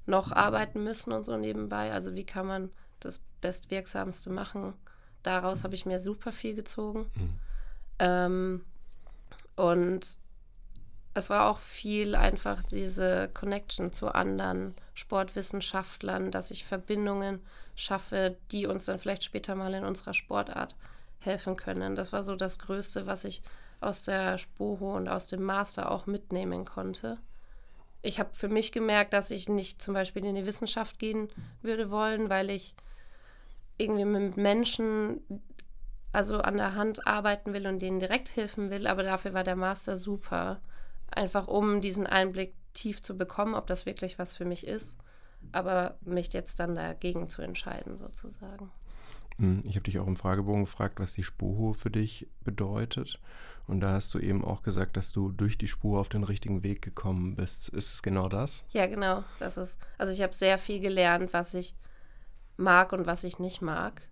noch 0.06 0.30
arbeiten 0.32 0.84
müssen 0.84 1.12
und 1.12 1.24
so 1.24 1.36
nebenbei. 1.36 1.92
Also 1.92 2.14
wie 2.14 2.24
kann 2.24 2.46
man 2.46 2.70
das 3.00 3.20
Bestwirksamste 3.40 4.30
machen? 4.30 4.74
Daraus 5.22 5.64
habe 5.64 5.74
ich 5.74 5.86
mir 5.86 6.00
super 6.00 6.32
viel 6.32 6.54
gezogen. 6.54 7.10
Mhm. 7.14 7.40
Ähm, 7.98 8.64
und 9.56 10.18
es 11.14 11.30
war 11.30 11.50
auch 11.50 11.58
viel 11.58 12.14
einfach 12.14 12.62
diese 12.62 13.28
Connection 13.34 13.92
zu 13.92 14.14
anderen 14.14 14.74
Sportwissenschaftlern, 14.94 16.30
dass 16.30 16.50
ich 16.50 16.64
Verbindungen 16.64 17.40
schaffe, 17.74 18.36
die 18.50 18.66
uns 18.66 18.86
dann 18.86 18.98
vielleicht 18.98 19.24
später 19.24 19.54
mal 19.54 19.74
in 19.74 19.84
unserer 19.84 20.14
Sportart 20.14 20.74
helfen 21.18 21.56
können. 21.56 21.96
Das 21.96 22.12
war 22.12 22.22
so 22.22 22.34
das 22.34 22.58
Größte, 22.58 23.06
was 23.06 23.24
ich 23.24 23.42
aus 23.80 24.04
der 24.04 24.38
Spoho 24.38 24.96
und 24.96 25.08
aus 25.08 25.28
dem 25.28 25.42
Master 25.42 25.90
auch 25.90 26.06
mitnehmen 26.06 26.64
konnte. 26.64 27.18
Ich 28.00 28.18
habe 28.18 28.30
für 28.32 28.48
mich 28.48 28.72
gemerkt, 28.72 29.12
dass 29.12 29.30
ich 29.30 29.48
nicht 29.48 29.80
zum 29.82 29.94
Beispiel 29.94 30.24
in 30.24 30.34
die 30.34 30.46
Wissenschaft 30.46 30.98
gehen 30.98 31.28
würde 31.62 31.90
wollen, 31.90 32.30
weil 32.30 32.50
ich 32.50 32.74
irgendwie 33.78 34.04
mit 34.04 34.36
Menschen 34.36 35.20
also 36.12 36.38
an 36.38 36.58
der 36.58 36.74
Hand 36.74 37.06
arbeiten 37.06 37.54
will 37.54 37.66
und 37.66 37.80
denen 37.80 37.98
direkt 37.98 38.36
helfen 38.36 38.70
will, 38.70 38.86
aber 38.86 39.02
dafür 39.02 39.32
war 39.32 39.44
der 39.44 39.56
Master 39.56 39.96
super. 39.96 40.60
Einfach 41.10 41.48
um 41.48 41.80
diesen 41.80 42.06
Einblick 42.06 42.54
tief 42.74 43.02
zu 43.02 43.16
bekommen, 43.16 43.54
ob 43.54 43.66
das 43.66 43.86
wirklich 43.86 44.18
was 44.18 44.36
für 44.36 44.44
mich 44.44 44.66
ist, 44.66 44.96
aber 45.52 45.96
mich 46.02 46.32
jetzt 46.32 46.60
dann 46.60 46.74
dagegen 46.74 47.28
zu 47.28 47.42
entscheiden, 47.42 47.96
sozusagen. 47.96 48.70
Mhm. 49.38 49.62
Ich 49.66 49.74
habe 49.74 49.84
dich 49.84 49.98
auch 49.98 50.06
im 50.06 50.16
Fragebogen 50.16 50.64
gefragt, 50.64 51.00
was 51.00 51.12
die 51.12 51.22
Spoho 51.22 51.72
für 51.72 51.90
dich 51.90 52.28
bedeutet. 52.44 53.18
Und 53.66 53.80
da 53.80 53.92
hast 53.92 54.12
du 54.14 54.18
eben 54.18 54.44
auch 54.44 54.62
gesagt, 54.62 54.96
dass 54.96 55.12
du 55.12 55.30
durch 55.30 55.56
die 55.56 55.68
Spur 55.68 56.00
auf 56.00 56.08
den 56.08 56.24
richtigen 56.24 56.62
Weg 56.62 56.82
gekommen 56.82 57.36
bist. 57.36 57.68
Ist 57.68 57.94
es 57.94 58.02
genau 58.02 58.28
das? 58.28 58.64
Ja, 58.70 58.86
genau. 58.86 59.24
Das 59.38 59.56
ist, 59.56 59.78
also 59.98 60.12
ich 60.12 60.20
habe 60.20 60.34
sehr 60.34 60.58
viel 60.58 60.80
gelernt, 60.80 61.32
was 61.32 61.54
ich 61.54 61.74
mag 62.56 62.92
und 62.92 63.06
was 63.06 63.24
ich 63.24 63.38
nicht 63.38 63.62
mag. 63.62 64.02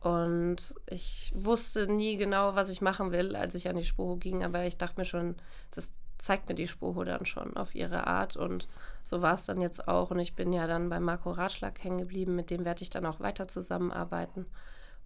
Und 0.00 0.74
ich 0.86 1.32
wusste 1.34 1.90
nie 1.90 2.16
genau, 2.16 2.54
was 2.54 2.68
ich 2.68 2.82
machen 2.82 3.10
will, 3.10 3.34
als 3.36 3.54
ich 3.54 3.68
an 3.68 3.76
die 3.76 3.84
Spoho 3.84 4.16
ging, 4.16 4.44
aber 4.44 4.64
ich 4.66 4.76
dachte 4.76 5.00
mir 5.00 5.06
schon, 5.06 5.36
das 5.70 5.92
zeigt 6.18 6.48
mir 6.48 6.54
die 6.54 6.68
Spoho 6.68 7.04
dann 7.04 7.24
schon 7.26 7.56
auf 7.56 7.74
ihre 7.74 8.06
Art. 8.06 8.36
Und 8.36 8.68
so 9.02 9.22
war 9.22 9.34
es 9.34 9.46
dann 9.46 9.60
jetzt 9.60 9.88
auch. 9.88 10.10
Und 10.10 10.18
ich 10.18 10.34
bin 10.34 10.52
ja 10.52 10.66
dann 10.66 10.90
bei 10.90 11.00
Marco 11.00 11.30
Ratschlag 11.30 11.82
hängen 11.82 11.98
geblieben, 11.98 12.36
mit 12.36 12.50
dem 12.50 12.64
werde 12.64 12.82
ich 12.82 12.90
dann 12.90 13.06
auch 13.06 13.20
weiter 13.20 13.48
zusammenarbeiten. 13.48 14.46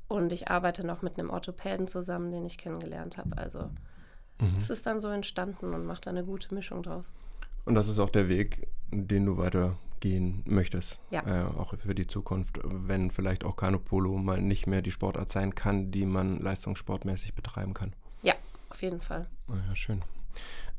Und 0.09 0.33
ich 0.33 0.49
arbeite 0.49 0.85
noch 0.85 1.03
mit 1.03 1.19
einem 1.19 1.31
Orthopäden 1.31 1.87
zusammen, 1.87 2.33
den 2.33 2.45
ich 2.45 2.59
kennengelernt 2.59 3.17
habe. 3.19 3.37
Also 3.39 3.71
Mhm. 4.41 4.57
es 4.59 4.71
ist 4.71 4.87
dann 4.87 5.01
so 5.01 5.09
entstanden 5.09 5.75
und 5.75 5.85
macht 5.85 6.07
da 6.07 6.11
eine 6.11 6.25
gute 6.25 6.55
Mischung 6.55 6.83
draus. 6.83 7.13
Und 7.65 7.75
das 7.75 7.89
ist 7.89 7.99
auch 7.99 8.11
der 8.11 8.29
Weg, 8.29 8.69
den 8.91 9.27
du 9.27 9.37
weitergehen 9.99 10.43
möchtest. 10.47 11.01
Ja. 11.11 11.23
Äh, 11.27 11.45
auch 11.59 11.75
für 11.77 11.95
die 11.95 12.07
Zukunft, 12.07 12.61
wenn 12.65 13.11
vielleicht 13.11 13.45
auch 13.45 13.57
Kanopolo 13.57 14.17
mal 14.17 14.41
nicht 14.41 14.67
mehr 14.67 14.83
die 14.83 14.91
Sportart 14.93 15.31
sein 15.31 15.55
kann, 15.55 15.91
die 15.91 16.07
man 16.07 16.41
leistungssportmäßig 16.41 17.35
betreiben 17.35 17.75
kann. 17.75 17.93
Ja, 18.23 18.35
auf 18.71 18.83
jeden 18.83 19.01
Fall. 19.01 19.29
Ah 19.49 19.55
Ja, 19.69 19.77
schön. 19.77 20.03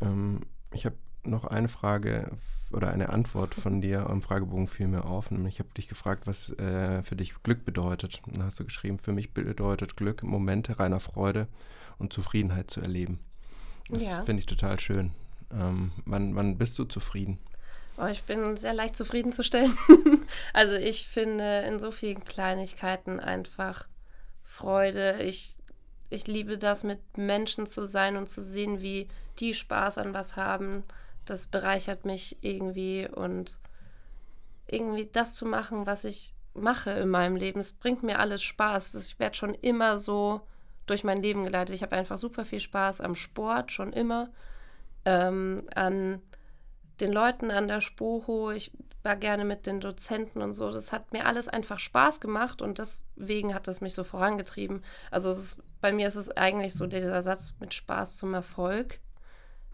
Ähm, 0.01 0.41
ich 0.71 0.85
habe 0.85 0.95
noch 1.23 1.43
eine 1.45 1.67
Frage 1.67 2.31
oder 2.71 2.91
eine 2.91 3.09
Antwort 3.09 3.55
von 3.55 3.81
dir 3.81 4.09
am 4.09 4.21
Fragebogen 4.21 4.67
fiel 4.67 4.87
mir 4.87 5.05
auf. 5.05 5.31
Ich 5.31 5.59
habe 5.59 5.69
dich 5.75 5.87
gefragt, 5.87 6.27
was 6.27 6.49
äh, 6.51 7.03
für 7.03 7.15
dich 7.15 7.33
Glück 7.43 7.65
bedeutet. 7.65 8.21
Da 8.27 8.43
hast 8.45 8.59
du 8.59 8.63
geschrieben, 8.63 8.99
für 8.99 9.11
mich 9.11 9.33
bedeutet 9.33 9.97
Glück, 9.97 10.23
Momente 10.23 10.79
reiner 10.79 10.99
Freude 10.99 11.47
und 11.97 12.13
Zufriedenheit 12.13 12.71
zu 12.71 12.79
erleben. 12.79 13.19
Das 13.89 14.03
Ja. 14.03 14.21
finde 14.21 14.39
ich 14.39 14.45
total 14.45 14.79
schön. 14.79 15.11
Ähm, 15.51 15.91
wann, 16.05 16.35
wann 16.35 16.57
bist 16.59 16.77
du 16.77 16.85
zufrieden? 16.85 17.39
Oh, 17.99 18.07
ich 18.07 18.23
bin 18.23 18.55
sehr 18.55 18.73
leicht 18.73 18.95
zufriedenzustellen. 18.95 19.77
also 20.53 20.75
ich 20.75 21.07
finde 21.07 21.63
in 21.67 21.79
so 21.79 21.91
vielen 21.91 22.23
Kleinigkeiten 22.23 23.19
einfach 23.19 23.87
Freude. 24.43 25.21
Ich 25.21 25.57
ich 26.09 26.27
liebe 26.27 26.57
das, 26.57 26.83
mit 26.83 27.17
Menschen 27.17 27.67
zu 27.67 27.85
sein 27.85 28.17
und 28.17 28.27
zu 28.27 28.41
sehen, 28.41 28.81
wie 28.81 29.07
die 29.39 29.53
Spaß 29.53 29.99
an 29.99 30.13
was 30.13 30.35
haben. 30.35 30.83
Das 31.25 31.47
bereichert 31.47 32.05
mich 32.05 32.37
irgendwie 32.41 33.07
und 33.07 33.59
irgendwie 34.67 35.07
das 35.11 35.35
zu 35.35 35.45
machen, 35.45 35.85
was 35.85 36.03
ich 36.03 36.33
mache 36.53 36.91
in 36.91 37.09
meinem 37.09 37.35
Leben. 37.35 37.59
Es 37.59 37.71
bringt 37.71 38.01
mir 38.03 38.19
alles 38.19 38.41
Spaß. 38.41 38.95
Ich 38.95 39.19
werde 39.19 39.35
schon 39.35 39.53
immer 39.53 39.99
so 39.99 40.41
durch 40.87 41.03
mein 41.03 41.21
Leben 41.21 41.43
geleitet. 41.43 41.75
Ich 41.75 41.83
habe 41.83 41.95
einfach 41.95 42.17
super 42.17 42.43
viel 42.43 42.59
Spaß 42.59 43.01
am 43.01 43.13
Sport, 43.13 43.71
schon 43.71 43.93
immer. 43.93 44.31
Ähm, 45.05 45.63
an 45.75 46.21
den 47.01 47.11
Leuten 47.11 47.51
an 47.51 47.67
der 47.67 47.81
Spoho. 47.81 48.51
Ich 48.51 48.71
war 49.03 49.15
gerne 49.15 49.45
mit 49.45 49.65
den 49.65 49.79
Dozenten 49.79 50.41
und 50.41 50.53
so. 50.53 50.69
Das 50.71 50.91
hat 50.91 51.13
mir 51.13 51.25
alles 51.25 51.47
einfach 51.47 51.79
Spaß 51.79 52.19
gemacht 52.19 52.61
und 52.61 52.79
deswegen 52.79 53.53
hat 53.53 53.67
es 53.67 53.81
mich 53.81 53.93
so 53.93 54.03
vorangetrieben. 54.03 54.83
Also 55.09 55.31
ist, 55.31 55.61
bei 55.81 55.91
mir 55.91 56.07
ist 56.07 56.15
es 56.15 56.29
eigentlich 56.31 56.73
so 56.73 56.85
dieser 56.87 57.21
Satz 57.21 57.53
mit 57.59 57.73
Spaß 57.73 58.17
zum 58.17 58.33
Erfolg, 58.33 58.99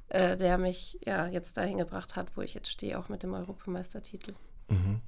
äh, 0.10 0.38
der 0.38 0.58
mich 0.58 1.00
ja 1.06 1.28
jetzt 1.28 1.58
dahin 1.58 1.80
gebracht 1.80 2.16
hat, 2.16 2.38
wo 2.38 2.42
ich 2.42 2.54
jetzt 2.54 2.70
stehe, 2.70 3.00
auch 3.00 3.10
mit 3.10 3.24
dem 3.24 3.34
Europameistertitel. 3.34 4.34
Mhm. 4.70 5.02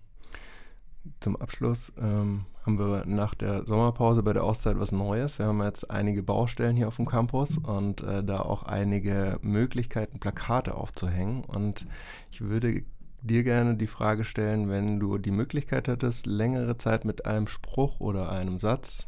Zum 1.20 1.36
Abschluss 1.36 1.92
ähm, 1.98 2.46
haben 2.66 2.80
wir 2.80 3.06
nach 3.06 3.34
der 3.34 3.66
Sommerpause 3.66 4.24
bei 4.24 4.34
der 4.34 4.44
Auszeit 4.44 4.80
was 4.80 4.92
Neues. 4.92 5.40
Wir 5.40 5.46
haben 5.46 5.62
jetzt 5.64 5.90
einige 5.90 6.24
Baustellen 6.24 6.76
hier 6.76 6.88
auf 6.88 6.98
dem 6.98 7.06
Campus 7.06 7.58
und 7.58 8.02
äh, 8.02 8.24
da 8.24 8.42
auch 8.42 8.64
einige 8.64 9.40
Möglichkeiten, 9.42 10.20
Plakate 10.20 10.76
aufzuhängen. 10.76 11.44
Und 11.46 11.88
ich 12.30 12.42
würde 12.42 12.84
dir 13.22 13.44
gerne 13.44 13.76
die 13.76 13.88
Frage 13.88 14.24
stellen, 14.24 14.70
wenn 14.70 15.00
du 15.00 15.18
die 15.18 15.32
Möglichkeit 15.32 15.88
hättest, 15.88 16.26
längere 16.26 16.78
Zeit 16.78 17.06
mit 17.06 17.26
einem 17.26 17.48
Spruch 17.48 18.00
oder 18.00 18.32
einem 18.32 18.60
Satz 18.60 19.08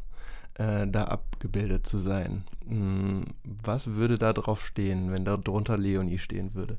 äh, 0.56 0.88
da 0.88 1.06
abgebildet 1.06 1.86
zu 1.86 1.98
sein. 1.98 2.46
Hm, 2.68 3.26
was 3.44 3.88
würde 3.88 4.18
da 4.18 4.34
drauf 4.34 4.66
stehen, 4.66 5.12
wenn 5.12 5.26
da 5.26 5.38
drunter 5.38 5.78
Leonie 5.78 6.20
stehen 6.20 6.54
würde? 6.54 6.78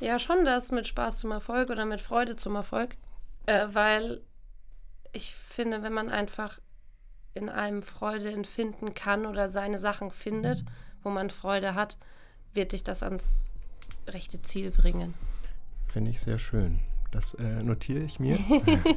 Ja, 0.00 0.18
schon 0.18 0.44
das 0.44 0.70
mit 0.70 0.86
Spaß 0.86 1.18
zum 1.18 1.30
Erfolg 1.30 1.70
oder 1.70 1.86
mit 1.86 2.00
Freude 2.00 2.36
zum 2.36 2.56
Erfolg. 2.56 2.96
Äh, 3.46 3.68
weil 3.72 4.20
ich 5.14 5.34
finde, 5.34 5.82
wenn 5.82 5.92
man 5.92 6.08
einfach 6.10 6.60
in 7.34 7.48
einem 7.48 7.82
Freude 7.82 8.30
empfinden 8.30 8.94
kann 8.94 9.26
oder 9.26 9.48
seine 9.48 9.78
Sachen 9.78 10.10
findet, 10.10 10.64
wo 11.02 11.10
man 11.10 11.30
Freude 11.30 11.74
hat, 11.74 11.98
wird 12.52 12.72
dich 12.72 12.84
das 12.84 13.02
ans 13.02 13.50
rechte 14.06 14.42
Ziel 14.42 14.70
bringen. 14.70 15.14
Finde 15.86 16.10
ich 16.10 16.20
sehr 16.20 16.38
schön. 16.38 16.80
Das 17.10 17.34
äh, 17.34 17.62
notiere 17.62 18.04
ich 18.04 18.18
mir. 18.18 18.38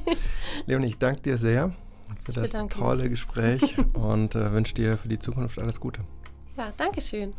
Leonie, 0.65 0.87
ich 0.87 0.97
danke 0.97 1.21
dir 1.21 1.37
sehr 1.37 1.73
für 2.23 2.33
das 2.33 2.51
tolle 2.69 3.03
mich. 3.03 3.11
Gespräch 3.11 3.77
und 3.93 4.35
äh, 4.35 4.51
wünsche 4.51 4.73
dir 4.73 4.97
für 4.97 5.07
die 5.07 5.19
Zukunft 5.19 5.61
alles 5.61 5.79
Gute. 5.79 6.01
Ja, 6.55 6.71
danke 6.77 7.01
schön. 7.01 7.33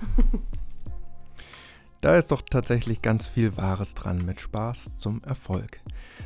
Da 2.00 2.14
ist 2.14 2.30
doch 2.30 2.42
tatsächlich 2.42 3.02
ganz 3.02 3.26
viel 3.26 3.56
Wahres 3.56 3.94
dran 3.94 4.24
mit 4.24 4.40
Spaß 4.40 4.94
zum 4.94 5.22
Erfolg. 5.24 5.80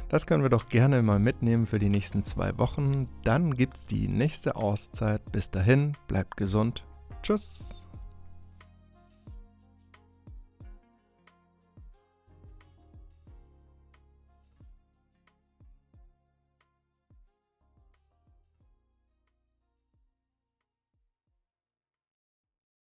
Das 0.08 0.26
können 0.26 0.42
wir 0.42 0.50
doch 0.50 0.68
gerne 0.68 1.02
mal 1.02 1.18
mitnehmen 1.18 1.66
für 1.66 1.78
die 1.78 1.88
nächsten 1.88 2.22
zwei 2.22 2.58
Wochen. 2.58 3.08
Dann 3.24 3.54
gibt's 3.54 3.86
die 3.86 4.08
nächste 4.08 4.56
Auszeit. 4.56 5.32
Bis 5.32 5.50
dahin, 5.50 5.92
bleibt 6.08 6.36
gesund. 6.36 6.84
Tschüss. 7.22 7.81